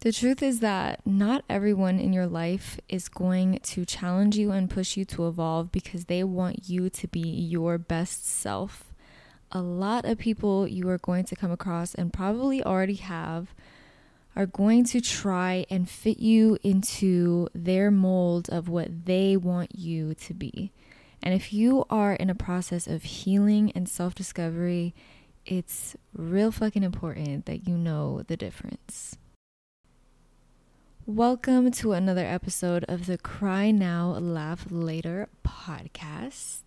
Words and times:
The 0.00 0.12
truth 0.12 0.42
is 0.42 0.60
that 0.60 1.04
not 1.06 1.44
everyone 1.48 1.98
in 1.98 2.12
your 2.12 2.26
life 2.26 2.78
is 2.88 3.08
going 3.08 3.60
to 3.62 3.84
challenge 3.86 4.36
you 4.36 4.52
and 4.52 4.70
push 4.70 4.96
you 4.96 5.04
to 5.06 5.26
evolve 5.26 5.72
because 5.72 6.04
they 6.04 6.22
want 6.22 6.68
you 6.68 6.90
to 6.90 7.08
be 7.08 7.20
your 7.20 7.78
best 7.78 8.26
self. 8.26 8.92
A 9.50 9.62
lot 9.62 10.04
of 10.04 10.18
people 10.18 10.68
you 10.68 10.88
are 10.90 10.98
going 10.98 11.24
to 11.24 11.36
come 11.36 11.50
across 11.50 11.94
and 11.94 12.12
probably 12.12 12.62
already 12.62 12.96
have 12.96 13.54
are 14.36 14.46
going 14.46 14.84
to 14.84 15.00
try 15.00 15.64
and 15.70 15.88
fit 15.88 16.18
you 16.18 16.58
into 16.62 17.48
their 17.54 17.90
mold 17.90 18.50
of 18.50 18.68
what 18.68 19.06
they 19.06 19.34
want 19.34 19.74
you 19.74 20.14
to 20.14 20.34
be. 20.34 20.70
And 21.22 21.32
if 21.32 21.54
you 21.54 21.86
are 21.88 22.12
in 22.12 22.28
a 22.28 22.34
process 22.34 22.86
of 22.86 23.02
healing 23.02 23.72
and 23.74 23.88
self 23.88 24.14
discovery, 24.14 24.94
it's 25.46 25.96
real 26.12 26.52
fucking 26.52 26.82
important 26.82 27.46
that 27.46 27.66
you 27.66 27.78
know 27.78 28.22
the 28.26 28.36
difference. 28.36 29.16
Welcome 31.08 31.70
to 31.70 31.92
another 31.92 32.26
episode 32.26 32.84
of 32.88 33.06
the 33.06 33.16
Cry 33.16 33.70
Now, 33.70 34.14
Laugh 34.18 34.66
Later 34.68 35.28
podcast. 35.46 36.62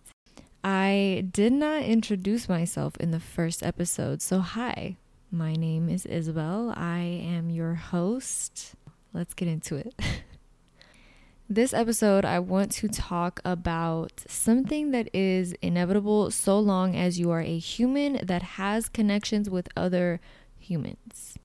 I 0.64 1.26
did 1.30 1.52
not 1.52 1.82
introduce 1.82 2.48
myself 2.48 2.96
in 2.96 3.10
the 3.10 3.20
first 3.20 3.62
episode, 3.62 4.22
so 4.22 4.38
hi, 4.38 4.96
my 5.30 5.56
name 5.56 5.90
is 5.90 6.06
Isabel. 6.06 6.72
I 6.74 7.00
am 7.00 7.50
your 7.50 7.74
host. 7.74 8.76
Let's 9.12 9.34
get 9.34 9.46
into 9.46 9.76
it. 9.76 9.92
this 11.50 11.74
episode, 11.74 12.24
I 12.24 12.38
want 12.38 12.72
to 12.72 12.88
talk 12.88 13.42
about 13.44 14.24
something 14.26 14.90
that 14.92 15.14
is 15.14 15.52
inevitable 15.60 16.30
so 16.30 16.58
long 16.58 16.96
as 16.96 17.20
you 17.20 17.30
are 17.30 17.42
a 17.42 17.58
human 17.58 18.24
that 18.24 18.42
has 18.42 18.88
connections 18.88 19.50
with 19.50 19.68
other 19.76 20.18
humans 20.58 21.36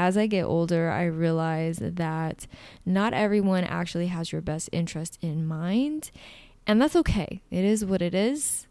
as 0.00 0.16
I 0.16 0.26
get 0.26 0.44
older, 0.44 0.90
I 0.90 1.04
realize 1.04 1.78
that 1.78 2.46
not 2.86 3.12
everyone 3.12 3.64
actually 3.64 4.06
has 4.06 4.32
your 4.32 4.40
best 4.40 4.70
interest 4.72 5.18
in 5.20 5.46
mind. 5.46 6.10
And 6.66 6.80
that's 6.80 6.96
okay. 6.96 7.42
It 7.50 7.66
is 7.66 7.84
what 7.84 8.00
it 8.00 8.14
is. 8.14 8.66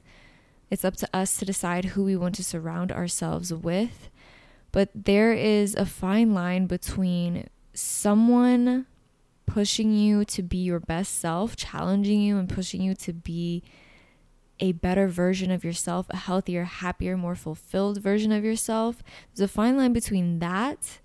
It's 0.72 0.84
up 0.84 0.96
to 0.98 1.10
us 1.14 1.38
to 1.38 1.46
decide 1.46 1.86
who 1.86 2.04
we 2.04 2.16
want 2.16 2.34
to 2.36 2.44
surround 2.44 2.92
ourselves 2.92 3.54
with. 3.54 4.10
But 4.72 4.90
there 4.96 5.32
is 5.32 5.76
a 5.76 5.86
fine 5.86 6.34
line 6.34 6.66
between 6.66 7.48
someone 7.76 8.88
pushing 9.46 9.94
you 9.94 10.26
to 10.26 10.42
be 10.42 10.58
your 10.58 10.80
best 10.80 11.20
self, 11.20 11.56
challenging 11.56 12.22
you 12.22 12.40
and 12.40 12.50
pushing 12.50 12.82
you 12.82 12.96
to 12.96 13.14
be 13.14 13.62
a 14.60 14.72
better 14.72 15.08
version 15.08 15.52
of 15.52 15.64
yourself, 15.64 16.08
a 16.10 16.18
healthier, 16.18 16.64
happier, 16.64 17.16
more 17.16 17.36
fulfilled 17.36 18.02
version 18.02 18.32
of 18.32 18.44
yourself. 18.44 19.04
There's 19.36 19.48
a 19.48 19.54
fine 19.54 19.78
line 19.78 19.94
between 19.94 20.40
that 20.40 21.00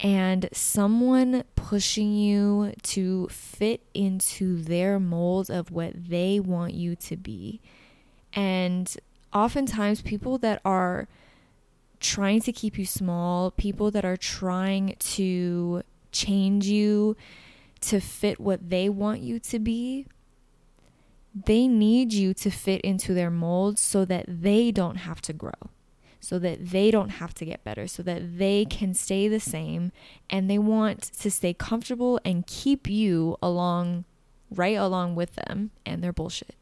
and 0.00 0.48
someone 0.52 1.44
pushing 1.56 2.12
you 2.14 2.72
to 2.82 3.26
fit 3.28 3.82
into 3.94 4.62
their 4.62 5.00
mold 5.00 5.50
of 5.50 5.70
what 5.70 6.08
they 6.08 6.38
want 6.38 6.74
you 6.74 6.94
to 6.96 7.16
be. 7.16 7.60
And 8.32 8.94
oftentimes, 9.32 10.00
people 10.02 10.38
that 10.38 10.60
are 10.64 11.08
trying 12.00 12.40
to 12.42 12.52
keep 12.52 12.78
you 12.78 12.86
small, 12.86 13.50
people 13.50 13.90
that 13.90 14.04
are 14.04 14.16
trying 14.16 14.94
to 15.00 15.82
change 16.12 16.66
you 16.66 17.16
to 17.80 18.00
fit 18.00 18.40
what 18.40 18.70
they 18.70 18.88
want 18.88 19.20
you 19.20 19.40
to 19.40 19.58
be, 19.58 20.06
they 21.34 21.66
need 21.66 22.12
you 22.12 22.34
to 22.34 22.50
fit 22.50 22.80
into 22.82 23.14
their 23.14 23.30
mold 23.30 23.78
so 23.78 24.04
that 24.04 24.24
they 24.28 24.70
don't 24.70 24.96
have 24.96 25.20
to 25.22 25.32
grow 25.32 25.52
so 26.20 26.38
that 26.38 26.70
they 26.70 26.90
don't 26.90 27.10
have 27.10 27.34
to 27.34 27.44
get 27.44 27.64
better, 27.64 27.86
so 27.86 28.02
that 28.02 28.38
they 28.38 28.64
can 28.64 28.94
stay 28.94 29.28
the 29.28 29.40
same 29.40 29.92
and 30.28 30.50
they 30.50 30.58
want 30.58 31.02
to 31.02 31.30
stay 31.30 31.54
comfortable 31.54 32.20
and 32.24 32.46
keep 32.46 32.88
you 32.88 33.36
along 33.42 34.04
right 34.50 34.76
along 34.76 35.14
with 35.14 35.34
them 35.34 35.70
and 35.84 36.02
their 36.02 36.12
bullshit. 36.12 36.54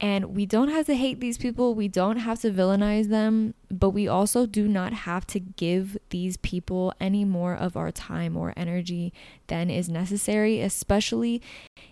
And 0.00 0.34
we 0.34 0.46
don't 0.46 0.68
have 0.68 0.86
to 0.86 0.96
hate 0.96 1.20
these 1.20 1.38
people, 1.38 1.76
we 1.76 1.86
don't 1.86 2.16
have 2.16 2.40
to 2.40 2.50
villainize 2.50 3.08
them, 3.08 3.54
but 3.70 3.90
we 3.90 4.08
also 4.08 4.46
do 4.46 4.66
not 4.66 4.92
have 4.92 5.24
to 5.28 5.38
give 5.38 5.96
these 6.10 6.36
people 6.36 6.92
any 7.00 7.24
more 7.24 7.54
of 7.54 7.76
our 7.76 7.92
time 7.92 8.36
or 8.36 8.52
energy 8.56 9.12
than 9.46 9.70
is 9.70 9.88
necessary, 9.88 10.60
especially 10.60 11.40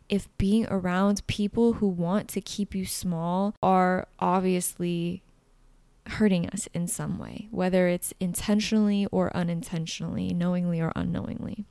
if 0.08 0.26
being 0.38 0.66
around 0.70 1.24
people 1.28 1.74
who 1.74 1.86
want 1.86 2.26
to 2.30 2.40
keep 2.40 2.74
you 2.74 2.84
small 2.84 3.54
are 3.62 4.08
obviously 4.18 5.22
hurting 6.06 6.48
us 6.48 6.68
in 6.74 6.86
some 6.86 7.18
way, 7.18 7.48
whether 7.50 7.88
it's 7.88 8.14
intentionally 8.20 9.06
or 9.10 9.34
unintentionally, 9.36 10.32
knowingly 10.32 10.80
or 10.80 10.92
unknowingly. 10.96 11.64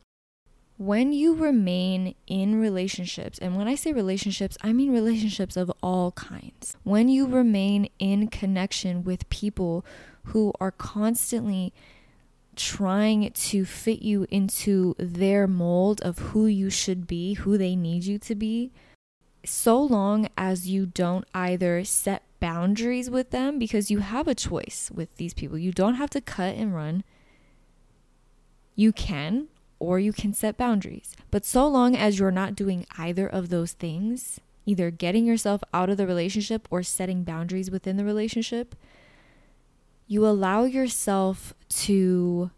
When 0.77 1.11
you 1.11 1.35
remain 1.35 2.15
in 2.25 2.59
relationships, 2.59 3.37
and 3.37 3.57
when 3.57 3.67
I 3.67 3.75
say 3.75 3.91
relationships, 3.91 4.57
I 4.61 4.71
mean 4.71 4.93
relationships 4.93 5.57
of 5.57 5.69
all 5.83 6.11
kinds. 6.13 6.77
When 6.83 7.09
you 7.09 7.27
remain 7.27 7.89
in 7.99 8.29
connection 8.29 9.03
with 9.03 9.29
people 9.29 9.85
who 10.25 10.53
are 10.61 10.71
constantly 10.71 11.73
trying 12.55 13.31
to 13.31 13.65
fit 13.65 14.01
you 14.01 14.25
into 14.29 14.95
their 14.97 15.47
mold 15.47 16.01
of 16.01 16.19
who 16.19 16.45
you 16.45 16.69
should 16.69 17.07
be, 17.07 17.33
who 17.33 17.57
they 17.57 17.75
need 17.75 18.05
you 18.05 18.17
to 18.19 18.35
be, 18.35 18.71
so 19.45 19.81
long 19.81 20.29
as 20.37 20.67
you 20.67 20.85
don't 20.85 21.25
either 21.33 21.83
set 21.83 22.23
boundaries 22.39 23.09
with 23.09 23.31
them 23.31 23.59
because 23.59 23.91
you 23.91 23.99
have 23.99 24.27
a 24.27 24.35
choice 24.35 24.91
with 24.93 25.15
these 25.17 25.33
people. 25.33 25.57
You 25.57 25.71
don't 25.71 25.95
have 25.95 26.09
to 26.11 26.21
cut 26.21 26.55
and 26.55 26.73
run. 26.75 27.03
You 28.75 28.91
can, 28.91 29.47
or 29.79 29.99
you 29.99 30.13
can 30.13 30.33
set 30.33 30.57
boundaries. 30.57 31.15
But 31.31 31.45
so 31.45 31.67
long 31.67 31.95
as 31.95 32.19
you're 32.19 32.31
not 32.31 32.55
doing 32.55 32.85
either 32.97 33.27
of 33.27 33.49
those 33.49 33.73
things, 33.73 34.39
either 34.65 34.91
getting 34.91 35.25
yourself 35.25 35.63
out 35.73 35.89
of 35.89 35.97
the 35.97 36.07
relationship 36.07 36.67
or 36.69 36.83
setting 36.83 37.23
boundaries 37.23 37.71
within 37.71 37.97
the 37.97 38.05
relationship, 38.05 38.75
you 40.07 40.25
allow 40.25 40.63
yourself 40.63 41.53
to 41.69 42.51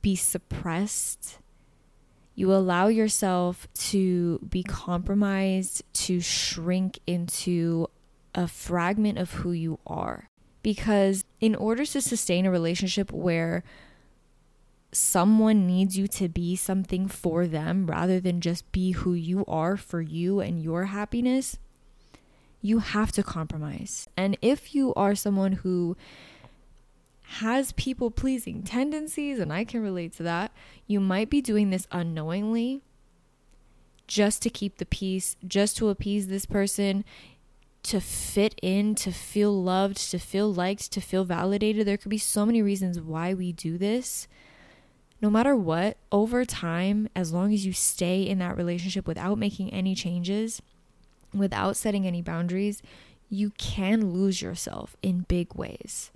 be 0.00 0.16
suppressed. 0.16 1.38
You 2.34 2.52
allow 2.52 2.88
yourself 2.88 3.68
to 3.74 4.38
be 4.40 4.62
compromised, 4.62 5.82
to 5.94 6.20
shrink 6.20 6.98
into 7.06 7.88
a 8.34 8.48
fragment 8.48 9.18
of 9.18 9.32
who 9.32 9.52
you 9.52 9.78
are. 9.86 10.30
Because 10.62 11.24
in 11.40 11.54
order 11.54 11.84
to 11.84 12.00
sustain 12.00 12.46
a 12.46 12.50
relationship 12.50 13.12
where 13.12 13.62
someone 14.92 15.66
needs 15.66 15.98
you 15.98 16.06
to 16.06 16.28
be 16.28 16.56
something 16.56 17.08
for 17.08 17.46
them 17.46 17.86
rather 17.86 18.20
than 18.20 18.40
just 18.40 18.70
be 18.72 18.92
who 18.92 19.12
you 19.12 19.44
are 19.46 19.76
for 19.76 20.00
you 20.00 20.40
and 20.40 20.62
your 20.62 20.86
happiness, 20.86 21.58
you 22.62 22.78
have 22.78 23.12
to 23.12 23.22
compromise. 23.22 24.08
And 24.16 24.38
if 24.40 24.74
you 24.74 24.94
are 24.94 25.14
someone 25.14 25.52
who 25.52 25.96
has 27.38 27.72
people 27.72 28.10
pleasing 28.10 28.62
tendencies, 28.62 29.38
and 29.38 29.52
I 29.52 29.64
can 29.64 29.82
relate 29.82 30.14
to 30.16 30.22
that, 30.22 30.52
you 30.86 31.00
might 31.00 31.28
be 31.28 31.40
doing 31.40 31.70
this 31.70 31.86
unknowingly 31.90 32.82
just 34.06 34.42
to 34.42 34.50
keep 34.50 34.78
the 34.78 34.86
peace, 34.86 35.36
just 35.46 35.76
to 35.78 35.88
appease 35.88 36.28
this 36.28 36.46
person 36.46 37.04
to 37.84 38.00
fit 38.00 38.58
in, 38.62 38.94
to 38.96 39.12
feel 39.12 39.62
loved, 39.62 40.10
to 40.10 40.18
feel 40.18 40.52
liked, 40.52 40.90
to 40.92 41.00
feel 41.00 41.24
validated. 41.24 41.86
There 41.86 41.98
could 41.98 42.10
be 42.10 42.18
so 42.18 42.46
many 42.46 42.62
reasons 42.62 43.00
why 43.00 43.34
we 43.34 43.52
do 43.52 43.78
this. 43.78 44.26
No 45.20 45.30
matter 45.30 45.54
what, 45.54 45.98
over 46.10 46.44
time, 46.44 47.08
as 47.14 47.32
long 47.32 47.52
as 47.52 47.64
you 47.64 47.72
stay 47.72 48.22
in 48.22 48.38
that 48.38 48.56
relationship 48.56 49.06
without 49.06 49.38
making 49.38 49.72
any 49.72 49.94
changes, 49.94 50.62
without 51.32 51.76
setting 51.76 52.06
any 52.06 52.22
boundaries, 52.22 52.82
you 53.28 53.50
can 53.58 54.10
lose 54.10 54.40
yourself 54.40 54.96
in 55.02 55.26
big 55.28 55.54
ways. 55.54 56.10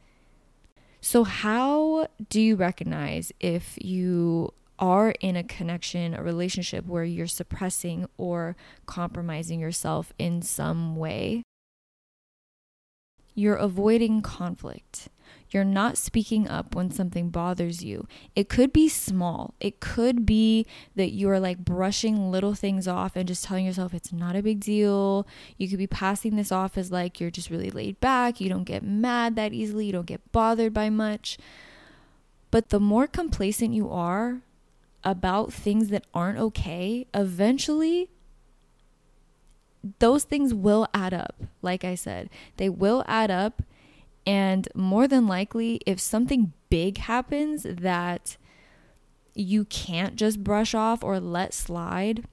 So, 1.00 1.25
how 1.25 2.09
do 2.29 2.41
you 2.41 2.56
recognize 2.56 3.31
if 3.41 3.79
you 3.81 4.53
are 4.79 5.11
in 5.20 5.37
a 5.37 5.44
connection, 5.44 6.15
a 6.15 6.23
relationship 6.23 6.87
where 6.87 7.05
you're 7.05 7.26
suppressing 7.26 8.06
or 8.17 8.56
compromising 8.87 9.61
yourself 9.61 10.12
in 10.19 10.43
some 10.43 10.97
way? 10.97 11.43
You're 13.38 13.55
avoiding 13.55 14.20
conflict. 14.20 15.11
You're 15.50 15.62
not 15.62 15.96
speaking 15.96 16.49
up 16.49 16.75
when 16.75 16.90
something 16.90 17.31
bothers 17.31 17.85
you. 17.85 18.08
It 18.35 18.49
could 18.49 18.73
be 18.73 18.88
small. 18.88 19.55
It 19.61 19.79
could 19.79 20.26
be 20.26 20.67
that 20.96 21.12
you're 21.12 21.38
like 21.38 21.58
brushing 21.58 22.32
little 22.32 22.55
things 22.55 22.88
off 22.88 23.14
and 23.14 23.29
just 23.29 23.44
telling 23.44 23.64
yourself 23.64 23.94
it's 23.94 24.12
not 24.12 24.35
a 24.35 24.43
big 24.43 24.58
deal. 24.58 25.25
You 25.56 25.69
could 25.69 25.79
be 25.79 25.87
passing 25.87 26.35
this 26.35 26.50
off 26.50 26.76
as 26.76 26.90
like 26.90 27.20
you're 27.20 27.31
just 27.31 27.49
really 27.49 27.70
laid 27.70 28.00
back. 28.00 28.40
You 28.40 28.49
don't 28.49 28.64
get 28.64 28.82
mad 28.82 29.37
that 29.37 29.52
easily. 29.52 29.87
You 29.87 29.93
don't 29.93 30.06
get 30.06 30.32
bothered 30.32 30.75
by 30.75 30.91
much. 30.91 31.38
But 32.50 32.70
the 32.70 32.81
more 32.81 33.06
complacent 33.06 33.73
you 33.73 33.88
are 33.88 34.41
about 35.05 35.52
things 35.52 35.91
that 35.91 36.08
aren't 36.12 36.41
okay, 36.41 37.06
eventually 37.14 38.11
those 39.99 40.25
things 40.25 40.53
will 40.55 40.87
add 40.93 41.15
up. 41.15 41.37
Like 41.63 41.85
I 41.85 41.95
said, 41.95 42.31
they 42.57 42.69
will 42.69 43.05
add 43.07 43.31
up. 43.31 43.63
And 44.27 44.69
more 44.75 45.09
than 45.09 45.27
likely, 45.27 45.81
if 45.87 46.01
something 46.01 46.53
big 46.69 46.99
happens 46.99 47.63
that 47.63 48.37
you 49.35 49.65
can't 49.65 50.17
just 50.17 50.45
brush 50.45 50.75
off 50.75 51.03
or 51.03 51.21
let 51.21 51.55
slide, 51.55 52.25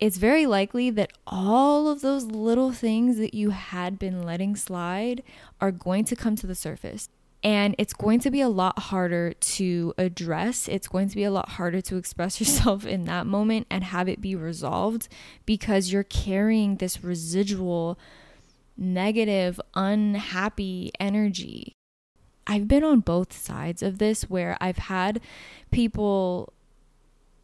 it's 0.00 0.16
very 0.16 0.46
likely 0.46 0.90
that 0.90 1.12
all 1.26 1.88
of 1.88 2.00
those 2.00 2.24
little 2.24 2.72
things 2.72 3.16
that 3.18 3.34
you 3.34 3.50
had 3.50 3.98
been 3.98 4.22
letting 4.22 4.56
slide 4.56 5.22
are 5.60 5.72
going 5.72 6.04
to 6.04 6.16
come 6.16 6.36
to 6.36 6.46
the 6.46 6.54
surface. 6.54 7.08
And 7.44 7.74
it's 7.76 7.92
going 7.92 8.20
to 8.20 8.30
be 8.30 8.40
a 8.40 8.48
lot 8.48 8.78
harder 8.78 9.34
to 9.34 9.92
address. 9.98 10.66
It's 10.66 10.88
going 10.88 11.10
to 11.10 11.14
be 11.14 11.24
a 11.24 11.30
lot 11.30 11.50
harder 11.50 11.82
to 11.82 11.96
express 11.98 12.40
yourself 12.40 12.86
in 12.86 13.04
that 13.04 13.26
moment 13.26 13.66
and 13.70 13.84
have 13.84 14.08
it 14.08 14.20
be 14.20 14.34
resolved 14.34 15.08
because 15.44 15.92
you're 15.92 16.02
carrying 16.02 16.76
this 16.76 17.04
residual 17.04 17.98
negative, 18.76 19.60
unhappy 19.74 20.90
energy. 20.98 21.74
I've 22.46 22.66
been 22.66 22.84
on 22.84 23.00
both 23.00 23.32
sides 23.32 23.82
of 23.82 23.98
this 23.98 24.24
where 24.24 24.56
I've 24.60 24.78
had 24.78 25.20
people 25.70 26.52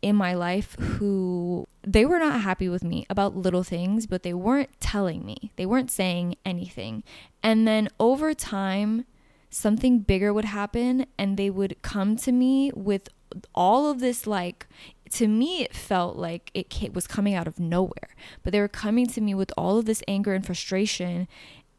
in 0.03 0.17
my 0.17 0.35
life 0.35 0.75
who 0.79 1.67
they 1.83 2.05
were 2.05 2.19
not 2.19 2.41
happy 2.41 2.69
with 2.69 2.83
me 2.83 3.07
about 3.11 3.37
little 3.37 3.63
things, 3.63 4.07
but 4.07 4.23
they 4.23 4.35
weren't 4.35 4.71
telling 4.81 5.25
me. 5.25 5.53
They 5.57 5.67
weren't 5.67 5.91
saying 5.91 6.37
anything. 6.45 7.03
And 7.43 7.67
then 7.67 7.89
over 7.99 8.33
time, 8.35 9.05
something 9.51 9.99
bigger 9.99 10.33
would 10.33 10.45
happen 10.45 11.07
and 11.19 11.37
they 11.37 11.51
would 11.51 11.83
come 11.83 12.17
to 12.17 12.33
me 12.33 12.71
with 12.75 13.09
all 13.55 13.91
of 13.91 14.01
this 14.01 14.27
like 14.27 14.67
to 15.11 15.29
me 15.29 15.63
it 15.63 15.75
felt 15.75 16.17
like 16.17 16.51
it 16.55 16.95
was 16.95 17.07
coming 17.07 17.35
out 17.35 17.47
of 17.47 17.59
nowhere. 17.59 18.15
But 18.43 18.53
they 18.53 18.61
were 18.61 18.69
coming 18.69 19.07
to 19.09 19.21
me 19.21 19.35
with 19.35 19.53
all 19.57 19.79
of 19.79 19.85
this 19.85 20.03
anger 20.07 20.35
and 20.35 20.47
frustration 20.47 21.29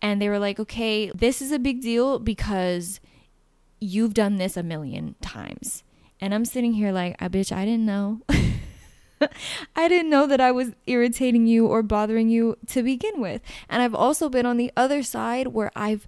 and 0.02 0.22
they 0.22 0.30
were 0.30 0.40
like 0.40 0.60
okay 0.60 1.12
this 1.12 1.42
is 1.42 1.52
a 1.52 1.60
big 1.60 1.82
deal 1.82 2.20
because 2.20 3.00
you've 3.80 4.14
done 4.14 4.38
this 4.38 4.58
a 4.58 4.64
million 4.64 5.16
times. 5.22 5.84
And 6.20 6.34
i'm 6.34 6.46
sitting 6.46 6.74
here 6.74 6.92
like 6.92 7.16
i 7.20 7.28
bitch 7.28 7.56
i 7.56 7.66
didn't 7.66 7.86
know. 7.86 8.22
I 9.76 9.88
didn't 9.88 10.10
know 10.10 10.26
that 10.28 10.42
I 10.42 10.52
was 10.52 10.72
irritating 10.88 11.46
you 11.46 11.68
or 11.68 11.84
bothering 11.84 12.30
you 12.30 12.58
to 12.68 12.84
begin 12.84 13.22
with. 13.22 13.42
And 13.70 13.82
I've 13.82 13.96
also 13.96 14.30
been 14.30 14.46
on 14.46 14.58
the 14.58 14.72
other 14.76 15.04
side 15.04 15.48
where 15.48 15.72
I've 15.76 16.08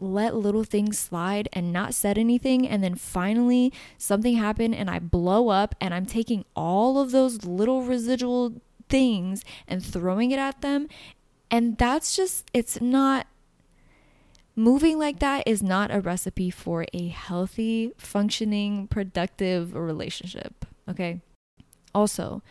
let 0.00 0.34
little 0.34 0.64
things 0.64 0.98
slide 0.98 1.48
and 1.52 1.72
not 1.72 1.94
said 1.94 2.18
anything 2.18 2.66
and 2.66 2.82
then 2.82 2.94
finally 2.94 3.72
something 3.98 4.36
happened 4.36 4.74
and 4.74 4.90
I 4.90 4.98
blow 4.98 5.48
up 5.48 5.74
and 5.80 5.92
I'm 5.94 6.06
taking 6.06 6.44
all 6.56 6.98
of 6.98 7.10
those 7.10 7.44
little 7.44 7.82
residual 7.82 8.54
things 8.88 9.44
and 9.68 9.84
throwing 9.84 10.30
it 10.30 10.38
at 10.38 10.62
them. 10.62 10.88
And 11.50 11.76
that's 11.78 12.16
just 12.16 12.50
it's 12.54 12.80
not 12.80 13.26
moving 14.56 14.98
like 14.98 15.20
that 15.20 15.42
is 15.46 15.62
not 15.62 15.90
a 15.90 16.00
recipe 16.00 16.50
for 16.50 16.84
a 16.92 17.08
healthy 17.08 17.92
functioning 17.96 18.86
productive 18.88 19.74
relationship 19.74 20.66
okay? 20.88 21.20
Also 21.94 22.42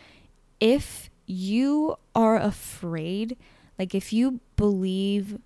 if 0.58 1.10
you 1.26 1.96
are 2.14 2.36
afraid 2.36 3.36
like 3.78 3.94
if 3.94 4.12
you 4.12 4.40
believe 4.56 5.38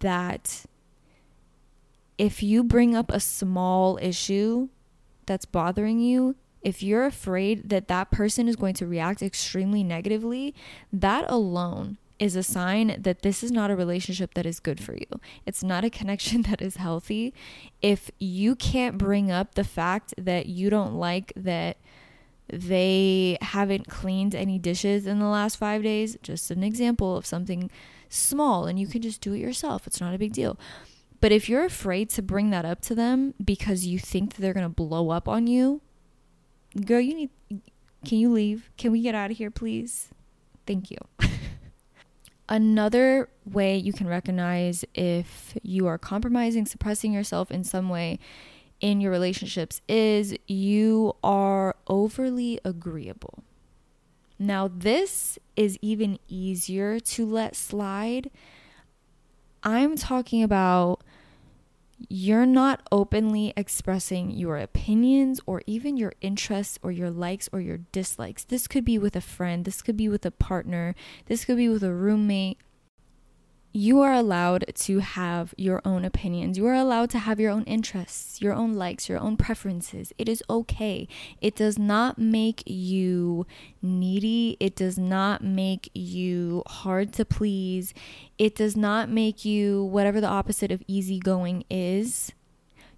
that 0.00 0.64
if 2.22 2.40
you 2.40 2.62
bring 2.62 2.94
up 2.94 3.10
a 3.10 3.18
small 3.18 3.98
issue 4.00 4.68
that's 5.26 5.44
bothering 5.44 5.98
you, 5.98 6.36
if 6.62 6.80
you're 6.80 7.04
afraid 7.04 7.68
that 7.70 7.88
that 7.88 8.12
person 8.12 8.46
is 8.46 8.54
going 8.54 8.74
to 8.74 8.86
react 8.86 9.22
extremely 9.22 9.82
negatively, 9.82 10.54
that 10.92 11.28
alone 11.28 11.98
is 12.20 12.36
a 12.36 12.42
sign 12.44 12.94
that 12.96 13.22
this 13.22 13.42
is 13.42 13.50
not 13.50 13.72
a 13.72 13.74
relationship 13.74 14.34
that 14.34 14.46
is 14.46 14.60
good 14.60 14.78
for 14.78 14.94
you. 14.94 15.20
It's 15.46 15.64
not 15.64 15.82
a 15.82 15.90
connection 15.90 16.42
that 16.48 16.62
is 16.62 16.76
healthy. 16.76 17.34
If 17.80 18.12
you 18.20 18.54
can't 18.54 18.98
bring 18.98 19.32
up 19.32 19.56
the 19.56 19.64
fact 19.64 20.14
that 20.16 20.46
you 20.46 20.70
don't 20.70 20.94
like 20.94 21.32
that 21.34 21.76
they 22.48 23.36
haven't 23.40 23.88
cleaned 23.88 24.36
any 24.36 24.60
dishes 24.60 25.08
in 25.08 25.18
the 25.18 25.26
last 25.26 25.56
five 25.56 25.82
days, 25.82 26.16
just 26.22 26.52
an 26.52 26.62
example 26.62 27.16
of 27.16 27.26
something 27.26 27.68
small, 28.08 28.66
and 28.66 28.78
you 28.78 28.86
can 28.86 29.02
just 29.02 29.20
do 29.20 29.32
it 29.32 29.40
yourself. 29.40 29.88
It's 29.88 30.00
not 30.00 30.14
a 30.14 30.18
big 30.18 30.32
deal. 30.32 30.56
But 31.22 31.30
if 31.30 31.48
you're 31.48 31.64
afraid 31.64 32.10
to 32.10 32.20
bring 32.20 32.50
that 32.50 32.64
up 32.64 32.80
to 32.82 32.96
them 32.96 33.34
because 33.42 33.86
you 33.86 34.00
think 34.00 34.34
that 34.34 34.42
they're 34.42 34.52
going 34.52 34.66
to 34.66 34.68
blow 34.68 35.10
up 35.10 35.28
on 35.28 35.46
you, 35.46 35.80
girl, 36.84 37.00
you 37.00 37.14
need 37.14 37.30
can 38.04 38.18
you 38.18 38.32
leave? 38.32 38.68
Can 38.76 38.90
we 38.90 39.00
get 39.00 39.14
out 39.14 39.30
of 39.30 39.36
here, 39.36 39.52
please? 39.52 40.08
Thank 40.66 40.90
you. 40.90 40.98
Another 42.48 43.28
way 43.46 43.76
you 43.76 43.92
can 43.92 44.08
recognize 44.08 44.84
if 44.96 45.56
you 45.62 45.86
are 45.86 45.96
compromising, 45.96 46.66
suppressing 46.66 47.12
yourself 47.12 47.52
in 47.52 47.62
some 47.62 47.88
way 47.88 48.18
in 48.80 49.00
your 49.00 49.12
relationships 49.12 49.80
is 49.88 50.34
you 50.48 51.14
are 51.22 51.76
overly 51.86 52.58
agreeable. 52.64 53.44
Now, 54.40 54.68
this 54.68 55.38
is 55.54 55.78
even 55.80 56.18
easier 56.26 56.98
to 56.98 57.24
let 57.24 57.54
slide. 57.54 58.28
I'm 59.62 59.94
talking 59.94 60.42
about 60.42 61.01
you're 62.08 62.46
not 62.46 62.80
openly 62.90 63.52
expressing 63.56 64.30
your 64.30 64.56
opinions 64.56 65.40
or 65.46 65.62
even 65.66 65.96
your 65.96 66.12
interests 66.20 66.78
or 66.82 66.90
your 66.90 67.10
likes 67.10 67.48
or 67.52 67.60
your 67.60 67.78
dislikes. 67.92 68.44
This 68.44 68.66
could 68.66 68.84
be 68.84 68.98
with 68.98 69.16
a 69.16 69.20
friend, 69.20 69.64
this 69.64 69.82
could 69.82 69.96
be 69.96 70.08
with 70.08 70.24
a 70.26 70.30
partner, 70.30 70.94
this 71.26 71.44
could 71.44 71.56
be 71.56 71.68
with 71.68 71.82
a 71.82 71.92
roommate, 71.92 72.58
you 73.72 74.00
are 74.00 74.12
allowed 74.12 74.64
to 74.74 74.98
have 74.98 75.54
your 75.56 75.80
own 75.84 76.04
opinions. 76.04 76.58
You 76.58 76.66
are 76.66 76.74
allowed 76.74 77.10
to 77.10 77.18
have 77.18 77.40
your 77.40 77.50
own 77.50 77.64
interests, 77.64 78.40
your 78.40 78.52
own 78.52 78.74
likes, 78.74 79.08
your 79.08 79.18
own 79.18 79.36
preferences. 79.36 80.12
It 80.18 80.28
is 80.28 80.42
okay. 80.50 81.08
It 81.40 81.56
does 81.56 81.78
not 81.78 82.18
make 82.18 82.62
you 82.66 83.46
needy. 83.80 84.56
It 84.60 84.76
does 84.76 84.98
not 84.98 85.42
make 85.42 85.90
you 85.94 86.62
hard 86.66 87.12
to 87.14 87.24
please. 87.24 87.94
It 88.38 88.54
does 88.54 88.76
not 88.76 89.08
make 89.08 89.44
you 89.44 89.84
whatever 89.84 90.20
the 90.20 90.28
opposite 90.28 90.70
of 90.70 90.82
easygoing 90.86 91.64
is. 91.70 92.32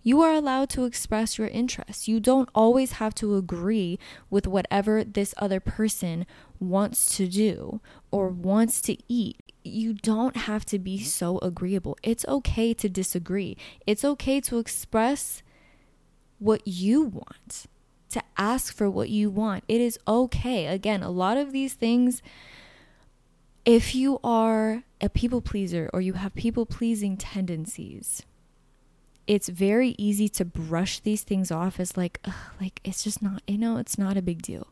You 0.05 0.21
are 0.23 0.33
allowed 0.33 0.69
to 0.71 0.85
express 0.85 1.39
your 1.39 1.49
interests. 1.49 2.07
You 2.07 2.21
don't 2.21 2.49
always 2.55 2.93
have 2.93 3.15
to 3.17 3.35
agree 3.35 3.99
with 4.31 4.47
whatever 4.47 5.03
this 5.03 5.35
other 5.39 5.59
person 5.59 6.27
wants 6.61 7.17
to 7.17 7.27
do 7.27 7.81
or 8.13 8.29
wants 8.29 8.81
to 8.83 8.97
eat 9.09 9.41
you 9.65 9.95
don't 9.95 10.37
have 10.37 10.67
to 10.67 10.79
be 10.79 10.99
so 11.03 11.39
agreeable. 11.39 11.97
It's 12.03 12.25
okay 12.29 12.75
to 12.75 12.89
disagree. 12.89 13.57
It's 13.87 14.05
okay 14.05 14.41
to 14.43 14.59
express 14.59 15.43
what 16.39 16.67
you 16.67 17.03
want, 17.03 17.65
to 18.11 18.23
ask 18.37 18.75
for 18.77 18.91
what 18.91 19.09
you 19.09 19.31
want. 19.31 19.65
It 19.67 19.81
is 19.81 19.99
okay. 20.07 20.67
Again, 20.67 21.03
a 21.03 21.11
lot 21.11 21.39
of 21.39 21.53
these 21.53 21.73
things, 21.73 22.21
if 23.65 23.95
you 23.95 24.21
are 24.23 24.85
a 25.01 25.09
people 25.09 25.41
pleaser 25.41 25.89
or 25.95 26.03
you 26.03 26.13
have 26.13 26.35
people 26.35 26.67
pleasing 26.67 27.17
tendencies, 27.17 28.23
it's 29.27 29.49
very 29.49 29.95
easy 29.99 30.29
to 30.31 30.45
brush 30.45 31.01
these 31.01 31.23
things 31.23 31.51
off 31.51 31.81
as 31.81 31.97
like, 31.97 32.21
like 32.61 32.81
it's 32.85 33.05
just 33.05 33.23
not, 33.23 33.43
you 33.47 33.59
know, 33.59 33.77
it's 33.79 33.99
not 33.99 34.17
a 34.17 34.23
big 34.23 34.43
deal. 34.43 34.69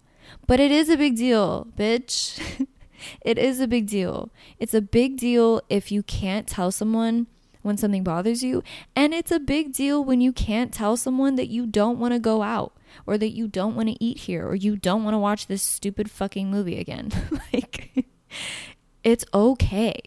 But 0.46 0.60
it 0.60 0.70
is 0.70 0.88
a 0.88 0.96
big 0.96 1.16
deal, 1.16 1.68
bitch. 1.76 2.66
It 3.20 3.38
is 3.38 3.60
a 3.60 3.66
big 3.66 3.86
deal. 3.86 4.30
It's 4.58 4.74
a 4.74 4.80
big 4.80 5.16
deal 5.16 5.60
if 5.68 5.90
you 5.90 6.02
can't 6.02 6.46
tell 6.46 6.70
someone 6.70 7.26
when 7.62 7.76
something 7.76 8.02
bothers 8.02 8.42
you. 8.42 8.62
And 8.94 9.14
it's 9.14 9.30
a 9.30 9.40
big 9.40 9.72
deal 9.72 10.04
when 10.04 10.20
you 10.20 10.32
can't 10.32 10.72
tell 10.72 10.96
someone 10.96 11.36
that 11.36 11.48
you 11.48 11.66
don't 11.66 11.98
want 11.98 12.12
to 12.12 12.18
go 12.18 12.42
out 12.42 12.74
or 13.06 13.16
that 13.18 13.30
you 13.30 13.48
don't 13.48 13.74
want 13.74 13.88
to 13.88 14.04
eat 14.04 14.18
here 14.18 14.46
or 14.46 14.54
you 14.54 14.76
don't 14.76 15.04
want 15.04 15.14
to 15.14 15.18
watch 15.18 15.46
this 15.46 15.62
stupid 15.62 16.10
fucking 16.10 16.50
movie 16.50 16.78
again. 16.78 17.10
like, 17.52 18.06
it's 19.04 19.24
okay. 19.32 20.00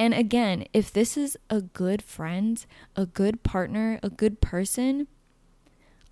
And 0.00 0.14
again, 0.14 0.64
if 0.72 0.90
this 0.90 1.18
is 1.18 1.36
a 1.50 1.60
good 1.60 2.00
friend, 2.00 2.64
a 2.96 3.04
good 3.04 3.42
partner, 3.42 4.00
a 4.02 4.08
good 4.08 4.40
person, 4.40 5.08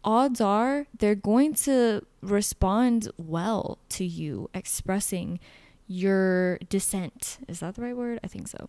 odds 0.04 0.42
are 0.42 0.87
they're 0.99 1.14
going 1.14 1.54
to 1.54 2.04
respond 2.21 3.11
well 3.16 3.78
to 3.88 4.04
you 4.04 4.50
expressing 4.52 5.40
your 5.87 6.59
dissent. 6.68 7.38
Is 7.49 7.61
that 7.61 7.76
the 7.76 7.83
right 7.83 7.97
word? 7.97 8.21
I 8.23 8.26
think 8.26 8.49
so. 8.49 8.68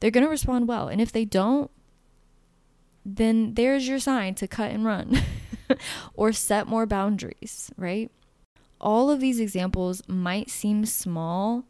They're 0.00 0.10
going 0.10 0.26
to 0.26 0.30
respond 0.30 0.66
well. 0.66 0.88
And 0.88 1.00
if 1.00 1.12
they 1.12 1.24
don't, 1.24 1.70
then 3.06 3.54
there's 3.54 3.86
your 3.86 4.00
sign 4.00 4.34
to 4.34 4.48
cut 4.48 4.72
and 4.72 4.84
run 4.84 5.20
or 6.14 6.32
set 6.32 6.66
more 6.66 6.84
boundaries, 6.84 7.70
right? 7.76 8.10
All 8.80 9.08
of 9.08 9.20
these 9.20 9.38
examples 9.38 10.02
might 10.08 10.50
seem 10.50 10.84
small, 10.84 11.64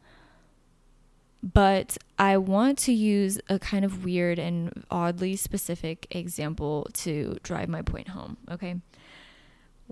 but 1.43 1.99
I 2.19 2.37
want 2.37 2.79
to 2.81 2.93
use 2.93 3.41
a 3.49 3.59
kind 3.59 3.85
of 3.85 4.05
weird 4.05 4.39
and 4.39 4.85
oddly 4.91 5.37
specific 5.37 6.07
example 6.15 6.89
to 6.95 7.39
drive 7.43 7.69
my 7.69 7.83
point 7.83 8.09
home, 8.09 8.37
okay? 8.51 8.77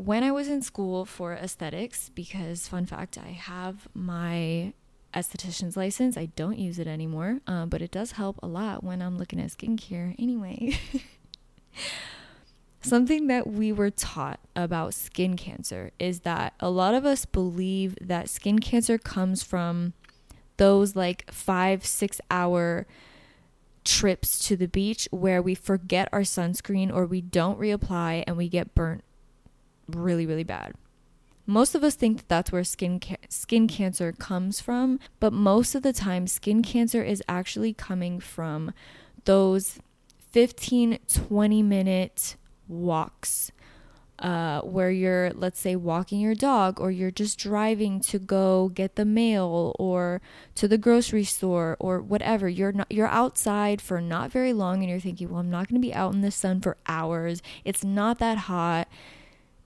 when 0.04 0.22
I 0.22 0.32
was 0.32 0.48
in 0.48 0.62
school 0.62 1.04
for 1.04 1.34
aesthetics, 1.34 2.08
because 2.14 2.66
fun 2.66 2.86
fact, 2.86 3.18
I 3.18 3.28
have 3.28 3.86
my 3.92 4.72
esthetician's 5.12 5.76
license. 5.76 6.16
I 6.16 6.26
don't 6.26 6.58
use 6.58 6.78
it 6.78 6.86
anymore, 6.86 7.40
um, 7.46 7.68
but 7.68 7.82
it 7.82 7.90
does 7.90 8.12
help 8.12 8.38
a 8.42 8.46
lot 8.46 8.82
when 8.82 9.02
I'm 9.02 9.18
looking 9.18 9.40
at 9.40 9.48
skincare 9.50 10.14
anyway. 10.18 10.78
Something 12.82 13.26
that 13.26 13.46
we 13.46 13.72
were 13.72 13.90
taught 13.90 14.40
about 14.56 14.94
skin 14.94 15.36
cancer 15.36 15.90
is 15.98 16.20
that 16.20 16.54
a 16.60 16.70
lot 16.70 16.94
of 16.94 17.04
us 17.04 17.26
believe 17.26 17.94
that 18.00 18.30
skin 18.30 18.58
cancer 18.58 18.96
comes 18.96 19.42
from 19.42 19.92
those 20.60 20.94
like 20.94 21.24
five, 21.32 21.86
six 21.86 22.20
hour 22.30 22.86
trips 23.82 24.46
to 24.46 24.58
the 24.58 24.68
beach 24.68 25.08
where 25.10 25.40
we 25.40 25.54
forget 25.54 26.06
our 26.12 26.20
sunscreen 26.20 26.94
or 26.94 27.06
we 27.06 27.22
don't 27.22 27.58
reapply 27.58 28.22
and 28.26 28.36
we 28.36 28.46
get 28.46 28.74
burnt 28.74 29.02
really, 29.88 30.26
really 30.26 30.44
bad. 30.44 30.74
Most 31.46 31.74
of 31.74 31.82
us 31.82 31.94
think 31.94 32.18
that 32.18 32.28
that's 32.28 32.52
where 32.52 32.62
skin 32.62 33.00
ca- 33.00 33.16
skin 33.30 33.68
cancer 33.68 34.12
comes 34.12 34.60
from, 34.60 35.00
but 35.18 35.32
most 35.32 35.74
of 35.74 35.82
the 35.82 35.94
time 35.94 36.26
skin 36.26 36.62
cancer 36.62 37.02
is 37.02 37.22
actually 37.26 37.72
coming 37.72 38.20
from 38.20 38.74
those 39.24 39.78
15 40.30 40.98
20 41.10 41.62
minute 41.62 42.36
walks 42.68 43.50
uh, 44.20 44.60
where 44.60 44.90
you're, 44.90 45.30
let's 45.34 45.58
say, 45.58 45.76
walking 45.76 46.20
your 46.20 46.34
dog, 46.34 46.80
or 46.80 46.90
you're 46.90 47.10
just 47.10 47.38
driving 47.38 48.00
to 48.00 48.18
go 48.18 48.68
get 48.68 48.96
the 48.96 49.04
mail, 49.04 49.74
or 49.78 50.20
to 50.54 50.68
the 50.68 50.78
grocery 50.78 51.24
store, 51.24 51.76
or 51.80 52.00
whatever. 52.00 52.48
You're 52.48 52.72
not 52.72 52.90
you're 52.90 53.08
outside 53.08 53.80
for 53.80 54.00
not 54.00 54.30
very 54.30 54.52
long, 54.52 54.80
and 54.80 54.90
you're 54.90 55.00
thinking, 55.00 55.30
well, 55.30 55.40
I'm 55.40 55.50
not 55.50 55.68
going 55.68 55.80
to 55.80 55.86
be 55.86 55.94
out 55.94 56.14
in 56.14 56.20
the 56.20 56.30
sun 56.30 56.60
for 56.60 56.76
hours. 56.86 57.42
It's 57.64 57.84
not 57.84 58.18
that 58.18 58.38
hot. 58.38 58.88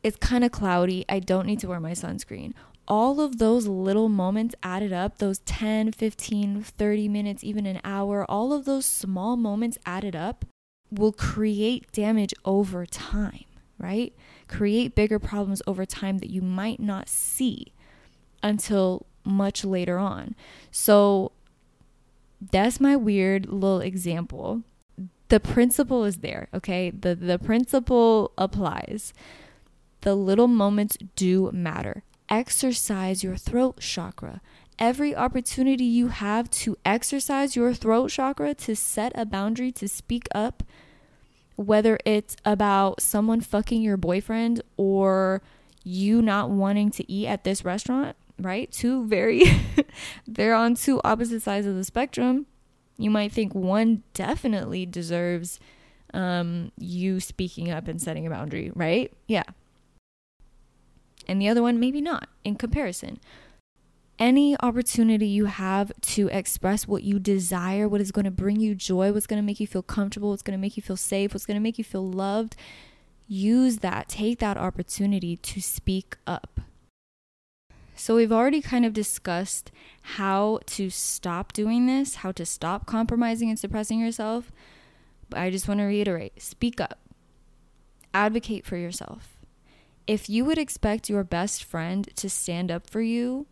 It's 0.03 0.17
kind 0.17 0.45
of 0.45 0.53
cloudy. 0.53 1.05
I 1.09 1.19
don't 1.19 1.47
need 1.47 1.61
to 1.61 1.69
wear 1.69 1.81
my 1.81 1.93
sunscreen. 1.93 2.53
All 2.87 3.21
of 3.21 3.39
those 3.39 3.67
little 3.67 4.11
moments 4.11 4.55
added 4.63 4.93
up, 4.93 5.17
those 5.17 5.39
10, 5.41 5.93
15, 5.93 6.63
30 6.63 7.09
minutes, 7.09 7.43
even 7.43 7.65
an 7.65 7.81
hour, 7.83 8.31
all 8.31 8.53
of 8.53 8.67
those 8.67 8.85
small 8.85 9.37
moments 9.37 9.79
added 9.87 10.15
up 10.15 10.45
will 10.91 11.13
create 11.13 11.91
damage 11.93 12.35
over 12.45 12.85
time, 12.85 13.45
right? 13.79 14.13
Create 14.49 14.95
bigger 14.95 15.19
problems 15.19 15.63
over 15.67 15.85
time 15.85 16.19
that 16.19 16.31
you 16.31 16.43
might 16.43 16.81
not 16.81 17.09
see 17.09 17.73
until 18.43 19.07
much 19.25 19.65
later 19.65 19.99
on. 19.99 20.35
So 20.71 21.33
that's 22.41 22.81
my 22.81 22.97
weird 22.97 23.47
little 23.47 23.81
example. 23.81 24.63
The 25.29 25.41
principle 25.41 26.05
is 26.05 26.19
there, 26.19 26.49
okay? 26.53 26.91
The 26.91 27.15
the 27.15 27.39
principle 27.39 28.33
applies. 28.37 29.15
The 30.03 30.15
little 30.15 30.49
moments 30.49 30.99
do 31.17 31.51
matter. 31.53 32.03
Exercise 32.29 33.25
your 33.25 33.37
throat 33.37 33.81
chakra. 33.81 34.43
Every 34.79 35.15
opportunity 35.15 35.85
you 35.85 36.09
have 36.09 36.51
to 36.51 36.77
exercise 36.85 37.57
your 37.57 37.73
throat 37.73 38.11
chakra, 38.11 38.55
to 38.55 38.77
set 38.77 39.13
a 39.15 39.25
boundary, 39.25 39.73
to 39.73 39.89
speak 39.89 40.27
up, 40.35 40.63
whether 41.57 41.99
it's 42.05 42.37
about 42.45 43.01
someone 43.01 43.41
fucking 43.41 43.83
your 43.83 43.97
boyfriend 43.97 44.63
or 44.77 45.43
you 45.85 46.23
not 46.23 46.51
wanting 46.51 46.91
to 46.91 47.11
eat 47.11 47.27
at 47.27 47.45
this 47.45 47.65
restaurant, 47.65 48.17
right? 48.39 48.71
Two 48.73 49.07
very, 49.07 49.45
they're 50.27 50.55
on 50.55 50.75
two 50.75 51.01
opposite 51.05 51.43
sides 51.43 51.67
of 51.67 51.75
the 51.75 51.85
spectrum. 51.85 52.47
You 52.97 53.11
might 53.11 53.33
think 53.33 53.55
one 53.55 54.03
definitely 54.15 54.87
deserves 54.87 55.61
um, 56.13 56.73
you 56.79 57.21
speaking 57.21 57.71
up 57.71 57.89
and 57.89 58.01
setting 58.01 58.27
a 58.27 58.31
boundary, 58.31 58.71
right? 58.75 59.13
Yeah. 59.27 59.45
And 61.27 61.41
the 61.41 61.49
other 61.49 61.63
one, 61.63 61.81
maybe 61.81 62.01
not 62.01 62.29
in 62.45 62.57
comparison 62.57 63.19
any 64.19 64.57
opportunity 64.61 65.27
you 65.27 65.47
have 65.47 65.93
to 66.01 66.29
express 66.29 66.87
what 66.87 67.03
you 67.03 67.19
desire, 67.19 67.89
what 67.89 68.01
is 68.01 68.13
going 68.13 68.25
to 68.25 68.31
bring 68.31 68.61
you 68.61 68.75
joy, 68.75 69.13
what's 69.13 69.27
going 69.27 69.41
to 69.41 69.47
make 69.47 69.61
you 69.61 69.67
feel 69.67 69.83
comfortable, 69.83 70.31
what's 70.31 70.43
going 70.43 70.57
to 70.57 70.61
make 70.61 70.77
you 70.77 70.83
feel 70.83 70.97
safe, 70.97 71.35
what's 71.35 71.47
going 71.47 71.57
to 71.57 71.63
make 71.63 71.79
you 71.79 71.85
feel 71.85 72.09
loved, 72.09 72.55
use 73.27 73.79
that, 73.79 74.09
take 74.09 74.39
that 74.39 74.57
opportunity 74.57 75.37
to 75.37 75.61
speak 75.61 76.17
up. 76.27 76.61
So, 77.97 78.17
we've 78.17 78.33
already 78.33 78.61
kind 78.61 78.85
of 78.85 78.93
discussed 78.93 79.71
how 80.03 80.61
to 80.67 80.91
stop 80.91 81.53
doing 81.53 81.87
this, 81.87 82.17
how 82.17 82.33
to 82.33 82.45
stop 82.45 82.87
compromising 82.87 83.49
and 83.49 83.59
suppressing 83.59 84.01
yourself. 84.01 84.51
But 85.31 85.39
I 85.41 85.51
just 85.51 85.69
want 85.69 85.79
to 85.79 85.85
reiterate 85.85 86.43
speak 86.43 86.81
up, 86.81 86.99
advocate 88.13 88.65
for 88.65 88.77
yourself. 88.77 89.39
If 90.07 90.29
you 90.29 90.45
would 90.45 90.59
expect 90.59 91.09
your 91.09 91.25
best 91.25 91.63
friend 91.63 92.09
to 92.17 92.29
stand 92.29 92.71
up 92.71 92.91
for 92.91 93.01
you 93.01 93.47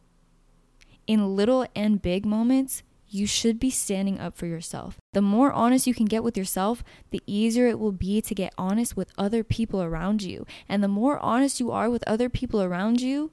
in 1.06 1.36
little 1.36 1.66
and 1.74 2.00
big 2.00 2.24
moments, 2.24 2.82
you 3.08 3.26
should 3.26 3.60
be 3.60 3.70
standing 3.70 4.18
up 4.18 4.36
for 4.36 4.46
yourself. 4.46 4.96
The 5.12 5.20
more 5.20 5.52
honest 5.52 5.86
you 5.86 5.92
can 5.92 6.06
get 6.06 6.24
with 6.24 6.36
yourself, 6.36 6.82
the 7.10 7.22
easier 7.26 7.66
it 7.66 7.78
will 7.78 7.92
be 7.92 8.22
to 8.22 8.34
get 8.34 8.54
honest 8.56 8.96
with 8.96 9.12
other 9.18 9.44
people 9.44 9.82
around 9.82 10.22
you. 10.22 10.46
And 10.68 10.82
the 10.82 10.88
more 10.88 11.18
honest 11.18 11.60
you 11.60 11.70
are 11.70 11.90
with 11.90 12.02
other 12.06 12.30
people 12.30 12.62
around 12.62 13.02
you, 13.02 13.30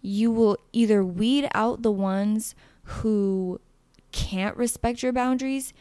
you 0.00 0.30
will 0.30 0.56
either 0.72 1.04
weed 1.04 1.48
out 1.52 1.82
the 1.82 1.90
ones 1.90 2.54
who 2.82 3.60
can't 4.12 4.56
respect 4.56 5.02
your 5.02 5.12
boundaries, 5.12 5.72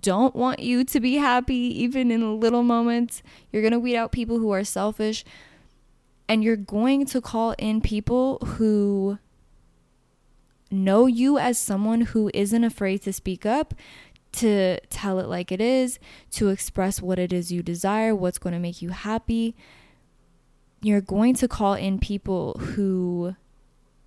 don't 0.00 0.34
want 0.34 0.60
you 0.60 0.84
to 0.84 1.00
be 1.00 1.16
happy, 1.16 1.54
even 1.54 2.10
in 2.10 2.40
little 2.40 2.62
moments. 2.62 3.22
You're 3.52 3.62
going 3.62 3.72
to 3.72 3.78
weed 3.78 3.96
out 3.96 4.12
people 4.12 4.38
who 4.38 4.50
are 4.50 4.64
selfish. 4.64 5.24
And 6.28 6.44
you're 6.44 6.56
going 6.56 7.06
to 7.06 7.20
call 7.20 7.54
in 7.58 7.80
people 7.80 8.38
who 8.38 9.18
know 10.70 11.06
you 11.06 11.38
as 11.38 11.58
someone 11.58 12.02
who 12.02 12.30
isn't 12.32 12.64
afraid 12.64 13.02
to 13.02 13.12
speak 13.12 13.44
up, 13.44 13.74
to 14.32 14.78
tell 14.86 15.18
it 15.18 15.28
like 15.28 15.50
it 15.50 15.60
is, 15.60 15.98
to 16.32 16.48
express 16.48 17.02
what 17.02 17.18
it 17.18 17.32
is 17.32 17.50
you 17.50 17.62
desire, 17.62 18.14
what's 18.14 18.38
going 18.38 18.52
to 18.52 18.58
make 18.58 18.80
you 18.80 18.90
happy. 18.90 19.56
You're 20.82 21.00
going 21.00 21.34
to 21.34 21.48
call 21.48 21.74
in 21.74 21.98
people 21.98 22.54
who 22.58 23.36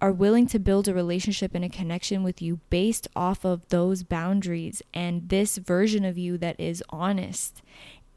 are 0.01 0.11
willing 0.11 0.47
to 0.47 0.59
build 0.59 0.87
a 0.87 0.93
relationship 0.93 1.53
and 1.53 1.63
a 1.63 1.69
connection 1.69 2.23
with 2.23 2.41
you 2.41 2.59
based 2.69 3.07
off 3.15 3.45
of 3.45 3.67
those 3.69 4.03
boundaries 4.03 4.81
and 4.93 5.29
this 5.29 5.57
version 5.57 6.03
of 6.03 6.17
you 6.17 6.37
that 6.37 6.59
is 6.59 6.83
honest 6.89 7.61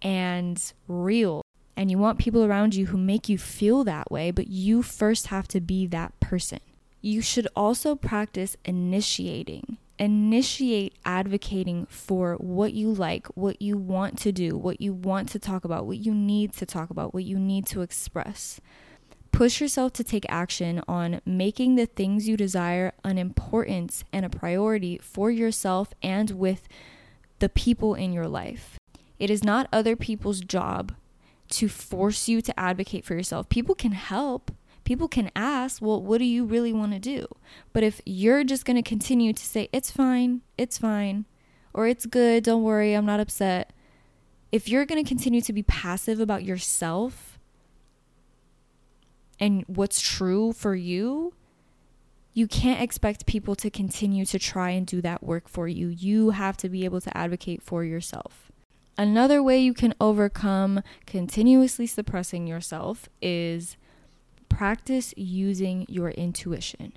and 0.02 0.72
real. 0.88 1.42
And 1.76 1.90
you 1.90 1.98
want 1.98 2.18
people 2.18 2.44
around 2.44 2.74
you 2.74 2.86
who 2.86 2.96
make 2.96 3.28
you 3.28 3.36
feel 3.36 3.84
that 3.84 4.10
way, 4.10 4.30
but 4.30 4.48
you 4.48 4.82
first 4.82 5.28
have 5.28 5.46
to 5.48 5.60
be 5.60 5.86
that 5.88 6.18
person 6.20 6.60
you 7.06 7.22
should 7.22 7.46
also 7.54 7.94
practice 7.94 8.56
initiating. 8.64 9.78
Initiate 9.96 10.92
advocating 11.04 11.86
for 11.86 12.34
what 12.34 12.72
you 12.72 12.92
like, 12.92 13.28
what 13.28 13.62
you 13.62 13.78
want 13.78 14.18
to 14.18 14.32
do, 14.32 14.56
what 14.58 14.80
you 14.80 14.92
want 14.92 15.28
to 15.28 15.38
talk 15.38 15.64
about, 15.64 15.86
what 15.86 15.98
you 15.98 16.12
need 16.12 16.52
to 16.54 16.66
talk 16.66 16.90
about, 16.90 17.14
what 17.14 17.22
you 17.22 17.38
need 17.38 17.64
to 17.66 17.82
express. 17.82 18.60
Push 19.30 19.60
yourself 19.60 19.92
to 19.92 20.02
take 20.02 20.26
action 20.28 20.82
on 20.88 21.20
making 21.25 21.76
the 21.76 21.86
things 21.86 22.26
you 22.26 22.36
desire 22.36 22.92
an 23.04 23.18
importance 23.18 24.02
and 24.12 24.26
a 24.26 24.30
priority 24.30 24.98
for 24.98 25.30
yourself 25.30 25.94
and 26.02 26.32
with 26.32 26.66
the 27.38 27.48
people 27.48 27.94
in 27.94 28.12
your 28.12 28.26
life. 28.26 28.78
It 29.20 29.30
is 29.30 29.44
not 29.44 29.68
other 29.72 29.94
people's 29.94 30.40
job 30.40 30.92
to 31.50 31.68
force 31.68 32.26
you 32.26 32.40
to 32.42 32.58
advocate 32.58 33.04
for 33.04 33.14
yourself. 33.14 33.48
People 33.48 33.76
can 33.76 33.92
help, 33.92 34.50
people 34.87 35.09
can 35.09 35.31
ask, 35.37 35.83
well, 35.83 36.00
what 36.00 36.19
do 36.19 36.25
you 36.25 36.47
really 36.47 36.73
want 36.73 36.93
to 36.93 36.99
do? 36.99 37.26
But 37.75 37.83
if 37.83 38.00
you're 38.07 38.45
just 38.45 38.64
going 38.64 38.83
to 38.83 38.88
continue 38.88 39.35
to 39.35 39.45
say, 39.45 39.69
it's 39.73 39.90
fine, 39.90 40.40
it's 40.57 40.78
fine, 40.78 41.26
or 41.75 41.87
it's 41.87 42.07
good, 42.07 42.45
don't 42.45 42.62
worry, 42.62 42.95
I'm 42.95 43.05
not 43.05 43.21
upset, 43.21 43.75
if 44.50 44.69
you're 44.69 44.87
going 44.87 45.02
to 45.02 45.07
continue 45.07 45.43
to 45.43 45.52
be 45.52 45.62
passive 45.62 46.21
about 46.21 46.45
yourself 46.45 47.38
and 49.38 49.64
what's 49.66 50.00
true 50.00 50.52
for 50.52 50.75
you, 50.75 51.35
you 52.33 52.47
can't 52.47 52.81
expect 52.81 53.26
people 53.26 53.55
to 53.57 53.69
continue 53.69 54.25
to 54.26 54.38
try 54.38 54.71
and 54.71 54.87
do 54.87 55.02
that 55.02 55.23
work 55.23 55.49
for 55.49 55.66
you. 55.66 55.88
You 55.88 56.31
have 56.31 56.57
to 56.59 56.69
be 56.69 56.85
able 56.85 57.00
to 57.00 57.16
advocate 57.16 57.62
for 57.62 57.83
yourself. 57.83 58.52
Another 58.97 59.43
way 59.43 59.59
you 59.59 59.75
can 59.75 59.95
overcome 60.00 60.83
continuously 61.07 61.87
suppressing 61.87 62.47
yourself 62.47 63.09
is 63.21 63.76
practice 64.48 65.12
using 65.16 65.86
your 65.88 66.10
intuition. 66.10 66.92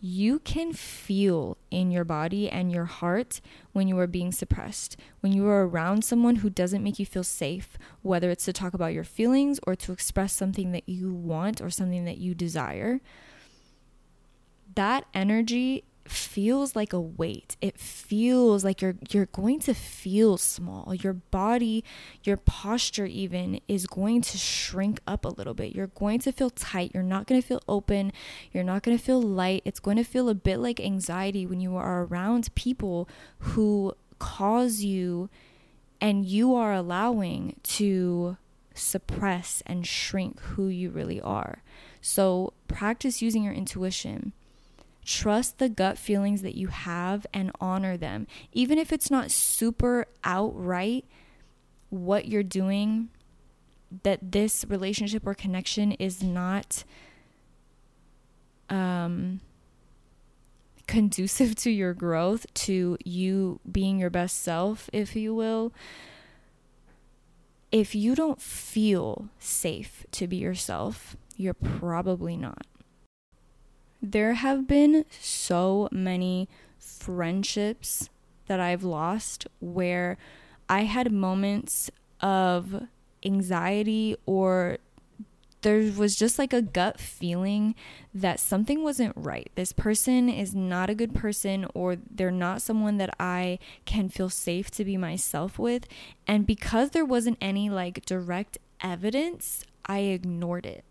You 0.00 0.38
can 0.38 0.72
feel 0.72 1.56
in 1.72 1.90
your 1.90 2.04
body 2.04 2.48
and 2.48 2.70
your 2.70 2.84
heart 2.84 3.40
when 3.72 3.88
you 3.88 3.98
are 3.98 4.06
being 4.06 4.30
suppressed, 4.30 4.96
when 5.20 5.32
you 5.32 5.46
are 5.48 5.66
around 5.66 6.04
someone 6.04 6.36
who 6.36 6.50
doesn't 6.50 6.84
make 6.84 7.00
you 7.00 7.06
feel 7.06 7.24
safe, 7.24 7.76
whether 8.02 8.30
it's 8.30 8.44
to 8.44 8.52
talk 8.52 8.74
about 8.74 8.92
your 8.92 9.02
feelings 9.02 9.58
or 9.66 9.74
to 9.74 9.90
express 9.90 10.32
something 10.32 10.70
that 10.70 10.88
you 10.88 11.12
want 11.12 11.60
or 11.60 11.68
something 11.68 12.04
that 12.04 12.18
you 12.18 12.32
desire. 12.32 13.00
That 14.76 15.04
energy 15.12 15.82
feels 16.10 16.74
like 16.74 16.92
a 16.92 17.00
weight. 17.00 17.56
It 17.60 17.78
feels 17.78 18.64
like 18.64 18.80
you're 18.82 18.96
you're 19.10 19.26
going 19.26 19.60
to 19.60 19.74
feel 19.74 20.36
small. 20.36 20.94
Your 20.94 21.12
body, 21.12 21.84
your 22.24 22.36
posture 22.36 23.06
even 23.06 23.60
is 23.68 23.86
going 23.86 24.22
to 24.22 24.38
shrink 24.38 25.00
up 25.06 25.24
a 25.24 25.28
little 25.28 25.54
bit. 25.54 25.74
You're 25.74 25.88
going 25.88 26.20
to 26.20 26.32
feel 26.32 26.50
tight. 26.50 26.92
You're 26.94 27.02
not 27.02 27.26
going 27.26 27.40
to 27.40 27.46
feel 27.46 27.62
open. 27.68 28.12
You're 28.52 28.64
not 28.64 28.82
going 28.82 28.96
to 28.96 29.02
feel 29.02 29.22
light. 29.22 29.62
It's 29.64 29.80
going 29.80 29.96
to 29.96 30.04
feel 30.04 30.28
a 30.28 30.34
bit 30.34 30.58
like 30.58 30.80
anxiety 30.80 31.46
when 31.46 31.60
you 31.60 31.76
are 31.76 32.04
around 32.04 32.54
people 32.54 33.08
who 33.38 33.94
cause 34.18 34.82
you 34.82 35.28
and 36.00 36.24
you 36.24 36.54
are 36.54 36.72
allowing 36.72 37.56
to 37.62 38.36
suppress 38.74 39.62
and 39.66 39.86
shrink 39.86 40.40
who 40.40 40.68
you 40.68 40.90
really 40.90 41.20
are. 41.20 41.62
So 42.00 42.52
practice 42.68 43.20
using 43.20 43.42
your 43.42 43.54
intuition. 43.54 44.32
Trust 45.08 45.56
the 45.56 45.70
gut 45.70 45.96
feelings 45.96 46.42
that 46.42 46.54
you 46.54 46.66
have 46.66 47.26
and 47.32 47.50
honor 47.62 47.96
them. 47.96 48.26
Even 48.52 48.76
if 48.76 48.92
it's 48.92 49.10
not 49.10 49.30
super 49.30 50.04
outright 50.22 51.06
what 51.88 52.28
you're 52.28 52.42
doing, 52.42 53.08
that 54.02 54.32
this 54.32 54.66
relationship 54.68 55.26
or 55.26 55.32
connection 55.32 55.92
is 55.92 56.22
not 56.22 56.84
um, 58.68 59.40
conducive 60.86 61.54
to 61.54 61.70
your 61.70 61.94
growth, 61.94 62.44
to 62.52 62.98
you 63.02 63.60
being 63.72 63.98
your 63.98 64.10
best 64.10 64.42
self, 64.42 64.90
if 64.92 65.16
you 65.16 65.34
will. 65.34 65.72
If 67.72 67.94
you 67.94 68.14
don't 68.14 68.42
feel 68.42 69.30
safe 69.38 70.04
to 70.10 70.26
be 70.26 70.36
yourself, 70.36 71.16
you're 71.34 71.54
probably 71.54 72.36
not. 72.36 72.66
There 74.00 74.34
have 74.34 74.68
been 74.68 75.04
so 75.20 75.88
many 75.90 76.48
friendships 76.78 78.10
that 78.46 78.60
I've 78.60 78.84
lost 78.84 79.46
where 79.60 80.16
I 80.68 80.84
had 80.84 81.12
moments 81.12 81.90
of 82.20 82.86
anxiety 83.24 84.16
or 84.26 84.78
there 85.62 85.90
was 85.96 86.14
just 86.14 86.38
like 86.38 86.52
a 86.52 86.62
gut 86.62 87.00
feeling 87.00 87.74
that 88.14 88.38
something 88.38 88.82
wasn't 88.82 89.12
right. 89.16 89.50
This 89.56 89.72
person 89.72 90.28
is 90.28 90.54
not 90.54 90.88
a 90.88 90.94
good 90.94 91.14
person, 91.14 91.66
or 91.74 91.96
they're 92.08 92.30
not 92.30 92.62
someone 92.62 92.96
that 92.98 93.14
I 93.18 93.58
can 93.84 94.08
feel 94.08 94.30
safe 94.30 94.70
to 94.72 94.84
be 94.84 94.96
myself 94.96 95.58
with. 95.58 95.86
And 96.26 96.46
because 96.46 96.90
there 96.90 97.04
wasn't 97.04 97.38
any 97.40 97.70
like 97.70 98.06
direct 98.06 98.58
evidence, 98.80 99.64
I 99.84 100.00
ignored 100.00 100.64
it 100.64 100.84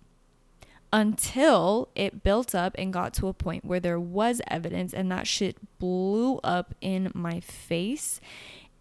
until 0.98 1.90
it 1.94 2.24
built 2.24 2.56
up 2.56 2.74
and 2.76 2.92
got 2.92 3.14
to 3.14 3.28
a 3.28 3.34
point 3.34 3.64
where 3.64 3.80
there 3.80 4.00
was 4.00 4.42
evidence, 4.48 4.96
and 4.96 5.12
that 5.12 5.28
shit 5.28 5.56
blew 5.78 6.40
up 6.40 6.74
in 6.82 7.12
my 7.14 7.40
face 7.40 8.20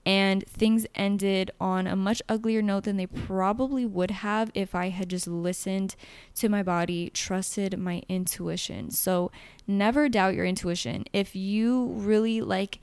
and 0.06 0.46
things 0.46 0.86
ended 0.94 1.50
on 1.60 1.86
a 1.86 1.94
much 1.94 2.22
uglier 2.26 2.62
note 2.62 2.84
than 2.84 2.96
they 2.96 3.06
probably 3.06 3.84
would 3.84 4.10
have 4.12 4.50
if 4.54 4.74
I 4.74 4.88
had 4.88 5.10
just 5.10 5.26
listened 5.26 5.94
to 6.36 6.48
my 6.48 6.62
body, 6.62 7.10
trusted 7.10 7.78
my 7.78 8.02
intuition. 8.08 8.90
So 8.92 9.30
never 9.66 10.08
doubt 10.08 10.34
your 10.34 10.46
intuition. 10.46 11.04
If 11.12 11.36
you 11.36 11.86
really 11.86 12.40
like, 12.40 12.78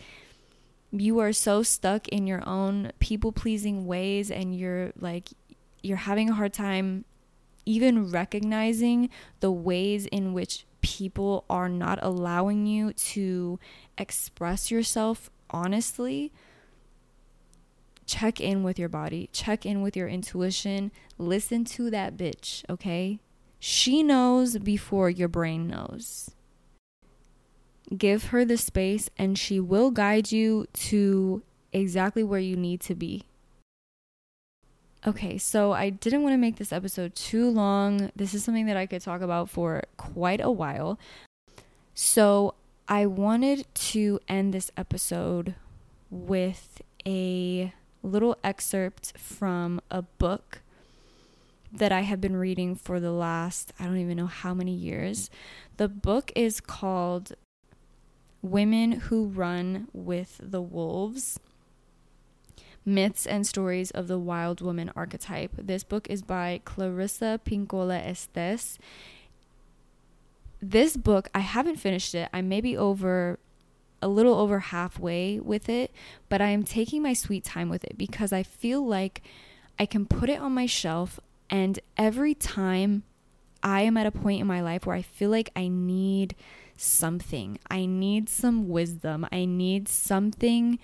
you 0.91 1.17
are 1.19 1.33
so 1.33 1.63
stuck 1.63 2.07
in 2.09 2.27
your 2.27 2.47
own 2.47 2.91
people 2.99 3.31
pleasing 3.31 3.87
ways 3.87 4.29
and 4.29 4.53
you're 4.55 4.91
like, 4.99 5.29
you're 5.81 5.97
having 5.97 6.29
a 6.29 6.33
hard 6.35 6.53
time 6.53 7.05
even 7.65 8.11
recognizing 8.11 9.09
the 9.39 9.51
ways 9.51 10.05
in 10.07 10.33
which 10.33 10.65
people 10.81 11.45
are 11.49 11.69
not 11.69 11.99
allowing 12.01 12.65
you 12.65 12.93
to 12.93 13.59
express 13.97 14.69
yourself 14.69 15.29
honestly 15.49 16.31
check 18.05 18.39
in 18.39 18.63
with 18.63 18.77
your 18.77 18.89
body, 18.89 19.29
check 19.31 19.65
in 19.65 19.81
with 19.81 19.95
your 19.95 20.07
intuition, 20.07 20.91
listen 21.17 21.65
to 21.65 21.89
that 21.89 22.17
bitch, 22.17 22.63
okay? 22.69 23.19
She 23.59 24.03
knows 24.03 24.57
before 24.57 25.09
your 25.09 25.27
brain 25.27 25.67
knows. 25.67 26.31
Give 27.97 28.25
her 28.25 28.43
the 28.45 28.57
space 28.57 29.09
and 29.17 29.37
she 29.37 29.59
will 29.59 29.91
guide 29.91 30.31
you 30.31 30.67
to 30.73 31.43
exactly 31.71 32.23
where 32.23 32.39
you 32.39 32.55
need 32.55 32.81
to 32.81 32.95
be. 32.95 33.23
Okay, 35.05 35.37
so 35.37 35.73
I 35.73 35.89
didn't 35.89 36.23
want 36.23 36.31
to 36.31 36.37
make 36.37 36.55
this 36.55 36.71
episode 36.71 37.13
too 37.13 37.49
long. 37.49 38.09
This 38.15 38.33
is 38.33 38.45
something 38.45 38.67
that 38.67 38.77
I 38.77 38.85
could 38.85 39.01
talk 39.01 39.21
about 39.21 39.49
for 39.49 39.83
quite 39.97 40.39
a 40.39 40.49
while. 40.49 40.97
So 41.93 42.53
I 42.87 43.05
wanted 43.05 43.65
to 43.73 44.21
end 44.29 44.53
this 44.53 44.71
episode 44.77 45.55
with 46.09 46.81
a 47.05 47.73
little 48.01 48.37
excerpt 48.45 49.17
from 49.17 49.81
a 49.91 50.03
book 50.03 50.61
that 51.69 51.91
I 51.91 52.01
have 52.01 52.21
been 52.21 52.37
reading 52.37 52.73
for 52.73 53.01
the 53.01 53.11
last, 53.11 53.73
I 53.77 53.83
don't 53.83 53.97
even 53.97 54.15
know 54.15 54.27
how 54.27 54.53
many 54.53 54.73
years. 54.73 55.29
The 55.75 55.89
book 55.89 56.31
is 56.33 56.61
called 56.61 57.33
Women 58.41 58.93
Who 58.93 59.25
Run 59.25 59.89
with 59.91 60.39
the 60.41 60.61
Wolves 60.61 61.39
Myths 62.85 63.25
and 63.25 63.47
Stories 63.47 63.91
of 63.91 64.07
the 64.07 64.19
Wild 64.19 64.61
Woman 64.61 64.91
Archetype. 64.95 65.51
This 65.57 65.83
book 65.83 66.07
is 66.09 66.21
by 66.21 66.61
Clarissa 66.65 67.39
Pinkola 67.45 68.05
Estes. 68.05 68.77
This 70.61 70.97
book, 70.97 71.29
I 71.33 71.39
haven't 71.39 71.77
finished 71.77 72.13
it. 72.15 72.29
I 72.33 72.41
may 72.41 72.61
be 72.61 72.77
over 72.77 73.39
a 74.01 74.07
little 74.07 74.35
over 74.35 74.59
halfway 74.59 75.39
with 75.39 75.69
it, 75.69 75.91
but 76.27 76.41
I 76.41 76.49
am 76.49 76.63
taking 76.63 77.01
my 77.01 77.13
sweet 77.13 77.43
time 77.43 77.69
with 77.69 77.83
it 77.85 77.97
because 77.97 78.33
I 78.33 78.43
feel 78.43 78.85
like 78.85 79.21
I 79.79 79.85
can 79.85 80.05
put 80.05 80.29
it 80.29 80.39
on 80.39 80.51
my 80.53 80.65
shelf 80.65 81.19
and 81.49 81.79
every 81.97 82.33
time 82.33 83.03
I 83.63 83.81
am 83.81 83.95
at 83.95 84.05
a 84.05 84.11
point 84.11 84.41
in 84.41 84.47
my 84.47 84.61
life 84.61 84.85
where 84.85 84.95
I 84.95 85.01
feel 85.01 85.29
like 85.29 85.51
I 85.55 85.69
need 85.69 86.35
something. 86.75 87.59
I 87.69 87.85
need 87.85 88.27
some 88.27 88.67
wisdom. 88.67 89.25
I 89.31 89.45
need 89.45 89.87
something 89.87 90.79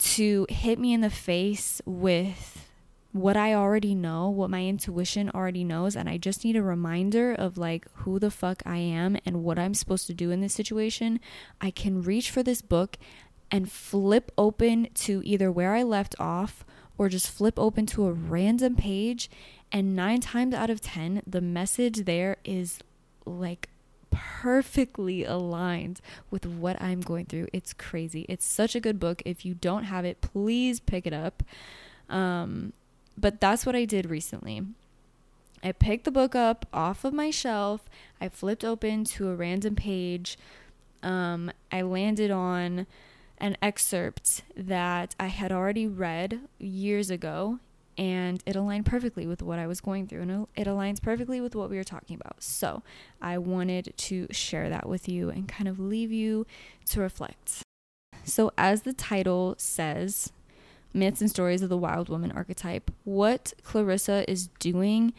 to 0.00 0.46
hit 0.48 0.78
me 0.78 0.92
in 0.92 1.00
the 1.00 1.10
face 1.10 1.80
with 1.84 2.66
what 3.12 3.36
I 3.36 3.54
already 3.54 3.94
know, 3.94 4.28
what 4.28 4.50
my 4.50 4.64
intuition 4.64 5.30
already 5.30 5.64
knows, 5.64 5.96
and 5.96 6.08
I 6.08 6.16
just 6.16 6.44
need 6.44 6.56
a 6.56 6.62
reminder 6.62 7.32
of 7.32 7.58
like 7.58 7.86
who 7.94 8.18
the 8.18 8.30
fuck 8.30 8.62
I 8.64 8.76
am 8.76 9.16
and 9.26 9.42
what 9.42 9.58
I'm 9.58 9.74
supposed 9.74 10.06
to 10.06 10.14
do 10.14 10.30
in 10.30 10.40
this 10.40 10.54
situation, 10.54 11.18
I 11.60 11.70
can 11.70 12.02
reach 12.02 12.30
for 12.30 12.42
this 12.42 12.62
book 12.62 12.98
and 13.50 13.70
flip 13.70 14.30
open 14.38 14.88
to 14.94 15.22
either 15.24 15.50
where 15.50 15.74
I 15.74 15.82
left 15.82 16.14
off 16.20 16.64
or 16.96 17.08
just 17.08 17.30
flip 17.30 17.58
open 17.58 17.86
to 17.86 18.06
a 18.06 18.12
random 18.12 18.76
page. 18.76 19.28
And 19.72 19.96
nine 19.96 20.20
times 20.20 20.54
out 20.54 20.70
of 20.70 20.80
10, 20.80 21.22
the 21.26 21.40
message 21.40 22.04
there 22.04 22.36
is 22.44 22.78
like 23.24 23.69
perfectly 24.42 25.24
aligned 25.24 26.00
with 26.30 26.46
what 26.46 26.80
I'm 26.80 27.00
going 27.00 27.26
through. 27.26 27.48
It's 27.52 27.74
crazy. 27.74 28.24
It's 28.26 28.46
such 28.46 28.74
a 28.74 28.80
good 28.80 28.98
book. 28.98 29.22
If 29.26 29.44
you 29.44 29.52
don't 29.52 29.84
have 29.84 30.06
it, 30.06 30.22
please 30.22 30.80
pick 30.80 31.06
it 31.06 31.12
up. 31.12 31.42
Um, 32.08 32.72
but 33.18 33.38
that's 33.38 33.66
what 33.66 33.76
I 33.76 33.84
did 33.84 34.08
recently. 34.08 34.62
I 35.62 35.72
picked 35.72 36.04
the 36.04 36.10
book 36.10 36.34
up 36.34 36.64
off 36.72 37.04
of 37.04 37.12
my 37.12 37.30
shelf. 37.30 37.90
I 38.18 38.30
flipped 38.30 38.64
open 38.64 39.04
to 39.04 39.28
a 39.28 39.34
random 39.34 39.76
page. 39.76 40.38
Um, 41.02 41.50
I 41.70 41.82
landed 41.82 42.30
on 42.30 42.86
an 43.36 43.58
excerpt 43.60 44.42
that 44.56 45.14
I 45.20 45.26
had 45.26 45.52
already 45.52 45.86
read 45.86 46.40
years 46.58 47.10
ago, 47.10 47.58
and 47.98 48.42
it 48.46 48.56
aligned 48.56 48.86
perfectly 48.86 49.26
with 49.26 49.42
what 49.42 49.58
I 49.58 49.66
was 49.66 49.80
going 49.80 50.06
through, 50.06 50.22
and 50.22 50.46
it 50.56 50.66
aligns 50.66 51.02
perfectly 51.02 51.40
with 51.40 51.54
what 51.54 51.70
we 51.70 51.76
were 51.76 51.84
talking 51.84 52.16
about. 52.20 52.42
So 52.42 52.82
I 53.20 53.38
wanted 53.38 53.92
to 53.96 54.26
share 54.30 54.68
that 54.68 54.88
with 54.88 55.08
you 55.08 55.30
and 55.30 55.48
kind 55.48 55.68
of 55.68 55.78
leave 55.78 56.12
you 56.12 56.46
to 56.86 57.00
reflect. 57.00 57.62
So, 58.24 58.52
as 58.58 58.82
the 58.82 58.92
title 58.92 59.54
says, 59.58 60.32
myths 60.92 61.20
and 61.20 61.30
stories 61.30 61.62
of 61.62 61.68
the 61.68 61.76
wild 61.76 62.08
woman 62.08 62.32
archetype. 62.32 62.90
What 63.04 63.52
Clarissa 63.62 64.28
is 64.30 64.48
doing 64.58 65.12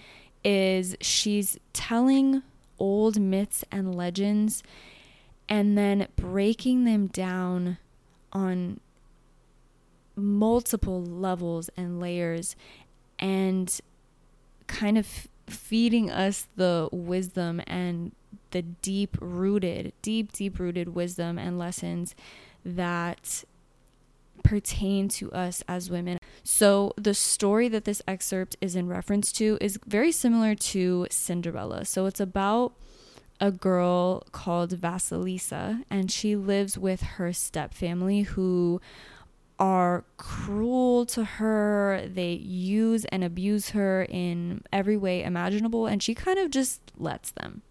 is 0.43 0.95
she's 1.01 1.57
telling 1.73 2.43
old 2.79 3.19
myths 3.19 3.63
and 3.71 3.95
legends 3.95 4.63
and 5.47 5.77
then 5.77 6.07
breaking 6.15 6.85
them 6.85 7.07
down 7.07 7.77
on 8.33 8.79
multiple 10.15 11.03
levels 11.03 11.69
and 11.77 11.99
layers 11.99 12.55
and 13.19 13.79
kind 14.67 14.97
of 14.97 15.27
feeding 15.47 16.09
us 16.09 16.47
the 16.55 16.89
wisdom 16.91 17.61
and 17.67 18.13
the 18.51 18.61
deep 18.61 19.17
rooted, 19.19 19.93
deep, 20.01 20.31
deep 20.31 20.59
rooted 20.59 20.89
wisdom 20.89 21.37
and 21.37 21.57
lessons 21.57 22.15
that 22.65 23.43
pertain 24.43 25.07
to 25.07 25.31
us 25.31 25.63
as 25.67 25.89
women. 25.89 26.17
So, 26.43 26.93
the 26.97 27.13
story 27.13 27.67
that 27.69 27.85
this 27.85 28.01
excerpt 28.07 28.55
is 28.61 28.75
in 28.75 28.87
reference 28.87 29.31
to 29.33 29.57
is 29.61 29.79
very 29.85 30.11
similar 30.11 30.55
to 30.55 31.07
Cinderella. 31.09 31.85
So, 31.85 32.05
it's 32.05 32.19
about 32.19 32.73
a 33.39 33.51
girl 33.51 34.23
called 34.31 34.71
Vasilisa, 34.71 35.83
and 35.89 36.11
she 36.11 36.35
lives 36.35 36.77
with 36.77 37.01
her 37.01 37.33
step 37.33 37.73
family 37.73 38.21
who 38.21 38.79
are 39.61 40.03
cruel 40.17 41.05
to 41.05 41.23
her. 41.23 42.09
They 42.11 42.33
use 42.33 43.05
and 43.05 43.23
abuse 43.23 43.69
her 43.69 44.03
in 44.09 44.63
every 44.73 44.97
way 44.97 45.23
imaginable, 45.23 45.85
and 45.85 46.01
she 46.01 46.15
kind 46.15 46.39
of 46.39 46.49
just 46.49 46.81
lets 46.97 47.29
them. 47.31 47.61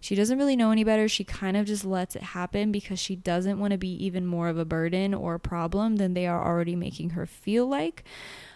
She 0.00 0.14
doesn't 0.14 0.36
really 0.36 0.56
know 0.56 0.72
any 0.72 0.84
better. 0.84 1.08
She 1.08 1.24
kind 1.24 1.56
of 1.56 1.66
just 1.66 1.84
lets 1.84 2.16
it 2.16 2.22
happen 2.22 2.72
because 2.72 2.98
she 2.98 3.16
doesn't 3.16 3.58
want 3.58 3.70
to 3.70 3.78
be 3.78 3.92
even 4.04 4.26
more 4.26 4.48
of 4.48 4.58
a 4.58 4.64
burden 4.64 5.14
or 5.14 5.34
a 5.34 5.40
problem 5.40 5.96
than 5.96 6.14
they 6.14 6.26
are 6.26 6.44
already 6.44 6.76
making 6.76 7.10
her 7.10 7.26
feel 7.26 7.66
like. 7.66 8.04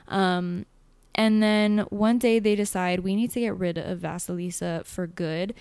Um, 0.08 0.66
And 1.14 1.42
then 1.42 1.78
one 1.90 2.18
day 2.18 2.38
they 2.38 2.54
decide 2.54 3.00
we 3.00 3.16
need 3.16 3.32
to 3.32 3.40
get 3.40 3.56
rid 3.56 3.76
of 3.76 3.98
Vasilisa 4.00 4.84
for 4.84 5.06
good. 5.06 5.54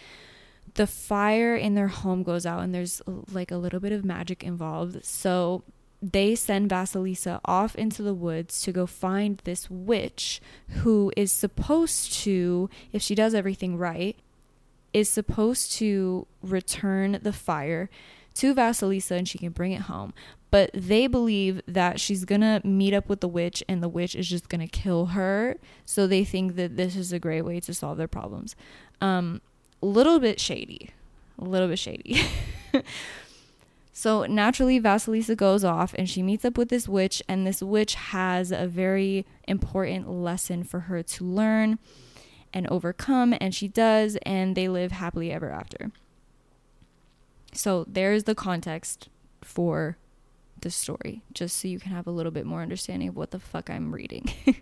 The 0.76 0.86
fire 0.86 1.56
in 1.56 1.74
their 1.74 1.88
home 1.88 2.22
goes 2.22 2.46
out 2.46 2.62
and 2.62 2.76
there's 2.76 3.02
like 3.32 3.52
a 3.52 3.58
little 3.58 3.80
bit 3.80 3.92
of 3.92 4.06
magic 4.06 4.44
involved. 4.44 5.04
So 5.04 5.64
they 6.02 6.36
send 6.36 6.70
Vasilisa 6.70 7.40
off 7.46 7.76
into 7.76 8.04
the 8.04 8.14
woods 8.14 8.62
to 8.62 8.72
go 8.72 8.86
find 8.86 9.42
this 9.44 9.70
witch 9.70 10.40
who 10.84 11.12
is 11.18 11.32
supposed 11.32 12.14
to, 12.14 12.70
if 12.92 13.02
she 13.02 13.16
does 13.16 13.34
everything 13.34 13.78
right, 13.78 14.16
is 14.94 15.10
supposed 15.10 15.72
to 15.74 16.28
return 16.42 17.20
the 17.22 17.34
fire 17.34 17.90
to 18.36 18.54
Vasilisa 18.54 19.18
and 19.18 19.28
she 19.28 19.38
can 19.38 19.50
bring 19.50 19.72
it 19.72 19.82
home. 19.82 20.14
But 20.52 20.70
they 20.74 21.08
believe 21.08 21.62
that 21.68 22.00
she's 22.00 22.24
gonna 22.24 22.62
meet 22.64 22.94
up 22.94 23.10
with 23.10 23.20
the 23.20 23.28
witch 23.28 23.64
and 23.68 23.82
the 23.82 23.90
witch 23.90 24.16
is 24.16 24.30
just 24.30 24.50
gonna 24.50 24.68
kill 24.68 25.08
her. 25.08 25.58
So 25.86 26.08
they 26.08 26.24
think 26.24 26.56
that 26.56 26.78
this 26.78 26.96
is 26.96 27.12
a 27.12 27.20
great 27.20 27.42
way 27.42 27.60
to 27.62 27.74
solve 27.74 27.98
their 27.98 28.08
problems. 28.08 28.56
Um, 29.02 29.42
a 29.82 29.88
little 29.88 30.20
bit 30.20 30.40
shady. 30.40 30.92
A 31.40 31.44
little 31.44 31.68
bit 31.68 31.80
shady. 31.80 32.22
so 33.98 34.28
naturally, 34.28 34.80
Vasilisa 34.80 35.36
goes 35.36 35.64
off 35.64 35.96
and 35.96 36.08
she 36.08 36.22
meets 36.22 36.46
up 36.46 36.56
with 36.56 36.70
this 36.70 36.88
witch, 36.88 37.24
and 37.28 37.48
this 37.48 37.64
witch 37.64 37.96
has 37.96 38.52
a 38.52 38.68
very 38.68 39.26
important 39.48 40.08
lesson 40.08 40.64
for 40.64 40.82
her 40.82 41.02
to 41.02 41.24
learn 41.24 41.80
and 42.54 42.68
overcome, 42.68 43.34
and 43.42 43.56
she 43.56 43.68
does, 43.68 44.16
and 44.22 44.56
they 44.56 44.68
live 44.68 44.92
happily 44.92 45.32
ever 45.32 45.50
after. 45.50 45.92
So 47.54 47.86
there's 47.88 48.26
the 48.26 48.36
context 48.36 49.10
for 49.42 49.98
the 50.62 50.70
story, 50.70 51.24
just 51.34 51.58
so 51.58 51.68
you 51.68 51.80
can 51.80 51.92
have 51.92 52.06
a 52.06 52.12
little 52.12 52.32
bit 52.32 52.46
more 52.46 52.62
understanding 52.62 53.10
of 53.10 53.16
what 53.16 53.32
the 53.32 53.40
fuck 53.40 53.68
I'm 53.68 53.92
reading. 53.92 54.32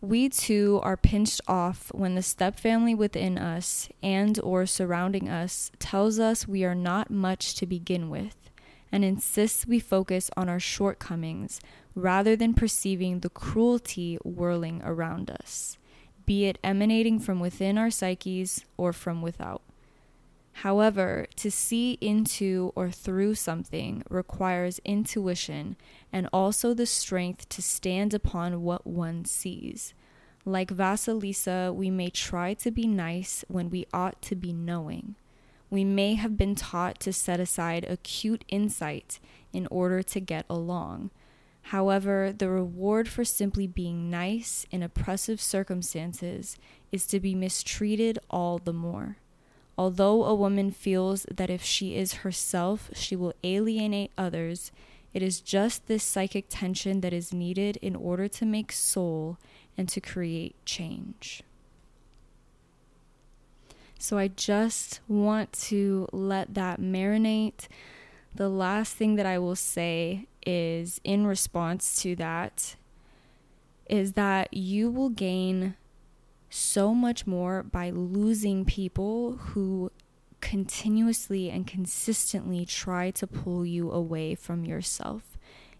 we 0.00 0.28
too 0.28 0.80
are 0.82 0.96
pinched 0.96 1.40
off 1.48 1.90
when 1.94 2.14
the 2.14 2.20
stepfamily 2.20 2.96
within 2.96 3.38
us 3.38 3.88
and 4.02 4.38
or 4.40 4.66
surrounding 4.66 5.28
us 5.28 5.70
tells 5.78 6.18
us 6.18 6.46
we 6.46 6.64
are 6.64 6.74
not 6.74 7.10
much 7.10 7.54
to 7.54 7.66
begin 7.66 8.10
with 8.10 8.46
and 8.92 9.04
insists 9.04 9.66
we 9.66 9.78
focus 9.78 10.30
on 10.36 10.48
our 10.48 10.60
shortcomings 10.60 11.60
rather 11.94 12.36
than 12.36 12.54
perceiving 12.54 13.20
the 13.20 13.30
cruelty 13.30 14.16
whirling 14.22 14.80
around 14.84 15.30
us, 15.30 15.76
be 16.24 16.46
it 16.46 16.58
emanating 16.62 17.18
from 17.18 17.40
within 17.40 17.78
our 17.78 17.90
psyches 17.90 18.64
or 18.76 18.92
from 18.92 19.22
without. 19.22 19.62
However, 20.60 21.26
to 21.36 21.50
see 21.50 21.98
into 22.00 22.72
or 22.74 22.90
through 22.90 23.34
something 23.34 24.02
requires 24.08 24.80
intuition 24.86 25.76
and 26.10 26.30
also 26.32 26.72
the 26.72 26.86
strength 26.86 27.46
to 27.50 27.60
stand 27.60 28.14
upon 28.14 28.62
what 28.62 28.86
one 28.86 29.26
sees. 29.26 29.92
Like 30.46 30.70
Vasilisa, 30.70 31.74
we 31.74 31.90
may 31.90 32.08
try 32.08 32.54
to 32.54 32.70
be 32.70 32.86
nice 32.86 33.44
when 33.48 33.68
we 33.68 33.84
ought 33.92 34.22
to 34.22 34.34
be 34.34 34.54
knowing. 34.54 35.16
We 35.68 35.84
may 35.84 36.14
have 36.14 36.38
been 36.38 36.54
taught 36.54 37.00
to 37.00 37.12
set 37.12 37.38
aside 37.38 37.84
acute 37.84 38.42
insight 38.48 39.20
in 39.52 39.68
order 39.70 40.02
to 40.04 40.20
get 40.20 40.46
along. 40.48 41.10
However, 41.64 42.32
the 42.32 42.48
reward 42.48 43.08
for 43.08 43.26
simply 43.26 43.66
being 43.66 44.08
nice 44.08 44.64
in 44.70 44.82
oppressive 44.82 45.38
circumstances 45.38 46.56
is 46.90 47.06
to 47.08 47.20
be 47.20 47.34
mistreated 47.34 48.18
all 48.30 48.56
the 48.56 48.72
more. 48.72 49.18
Although 49.78 50.24
a 50.24 50.34
woman 50.34 50.70
feels 50.70 51.26
that 51.30 51.50
if 51.50 51.62
she 51.62 51.96
is 51.96 52.14
herself, 52.24 52.90
she 52.94 53.14
will 53.14 53.34
alienate 53.44 54.10
others, 54.16 54.72
it 55.12 55.22
is 55.22 55.40
just 55.40 55.86
this 55.86 56.02
psychic 56.02 56.46
tension 56.48 57.00
that 57.00 57.12
is 57.12 57.32
needed 57.32 57.76
in 57.78 57.94
order 57.94 58.28
to 58.28 58.46
make 58.46 58.72
soul 58.72 59.38
and 59.76 59.88
to 59.88 60.00
create 60.00 60.56
change. 60.64 61.42
So 63.98 64.18
I 64.18 64.28
just 64.28 65.00
want 65.08 65.52
to 65.54 66.08
let 66.12 66.54
that 66.54 66.80
marinate. 66.80 67.66
The 68.34 68.48
last 68.48 68.94
thing 68.94 69.16
that 69.16 69.26
I 69.26 69.38
will 69.38 69.56
say 69.56 70.26
is 70.46 71.00
in 71.02 71.26
response 71.26 71.96
to 72.02 72.14
that 72.16 72.76
is 73.88 74.12
that 74.12 74.52
you 74.52 74.90
will 74.90 75.08
gain 75.08 75.76
so 76.56 76.94
much 76.94 77.26
more 77.26 77.62
by 77.62 77.90
losing 77.90 78.64
people 78.64 79.36
who 79.36 79.90
continuously 80.40 81.50
and 81.50 81.66
consistently 81.66 82.64
try 82.64 83.10
to 83.10 83.26
pull 83.26 83.66
you 83.66 83.90
away 83.90 84.34
from 84.34 84.64
yourself. 84.64 85.36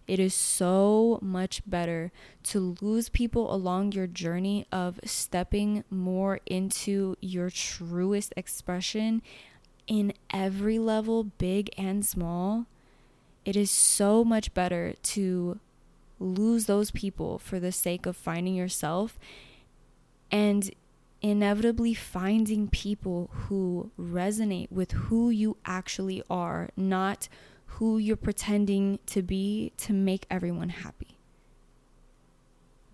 It 0.07 0.21
is 0.21 0.35
so 0.35 1.19
much 1.21 1.63
better 1.67 2.13
to 2.45 2.77
lose 2.81 3.09
people 3.09 3.53
along 3.53 3.93
your 3.93 4.07
journey 4.07 4.67
of 4.71 5.01
stepping 5.05 5.83
more 5.91 6.41
into 6.47 7.17
your 7.21 7.51
truest 7.51 8.33
expression 8.37 9.23
in 9.87 10.13
every 10.33 10.79
level, 10.79 11.25
big 11.25 11.71
and 11.77 12.05
small. 12.05 12.67
It 13.45 13.57
is 13.57 13.71
so 13.71 14.25
much 14.25 14.55
better 14.55 14.95
to 15.03 15.59
lose 16.21 16.67
those 16.67 16.91
people 16.91 17.39
for 17.39 17.59
the 17.59 17.73
sake 17.73 18.07
of 18.07 18.17
finding 18.17 18.55
yourself 18.55 19.19
and 20.31 20.71
inevitably 21.23 21.95
finding 21.95 22.69
people 22.69 23.31
who 23.33 23.91
resonate 23.99 24.71
with 24.71 24.93
who 24.93 25.31
you 25.31 25.57
actually 25.65 26.23
are, 26.29 26.69
not 26.77 27.29
who 27.67 27.99
you're 27.99 28.17
pretending 28.17 28.99
to 29.07 29.23
be 29.23 29.73
to 29.77 29.93
make 29.93 30.27
everyone 30.31 30.71
happy. 30.71 31.19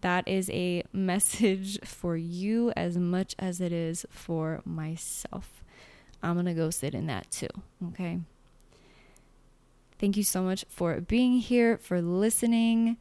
That 0.00 0.26
is 0.26 0.50
a 0.50 0.82
message 0.92 1.78
for 1.84 2.16
you 2.16 2.72
as 2.76 2.96
much 2.96 3.34
as 3.38 3.60
it 3.60 3.72
is 3.72 4.06
for 4.10 4.60
myself. 4.64 5.62
I'm 6.22 6.34
going 6.34 6.46
to 6.46 6.54
go 6.54 6.70
sit 6.70 6.94
in 6.94 7.06
that 7.06 7.30
too, 7.30 7.48
okay? 7.88 8.20
Thank 9.98 10.16
you 10.16 10.24
so 10.24 10.42
much 10.42 10.64
for 10.68 11.00
being 11.00 11.38
here, 11.38 11.78
for 11.78 12.00
listening. 12.00 12.96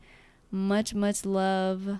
Much, 0.52 0.94
much 0.94 1.26
love 1.26 2.00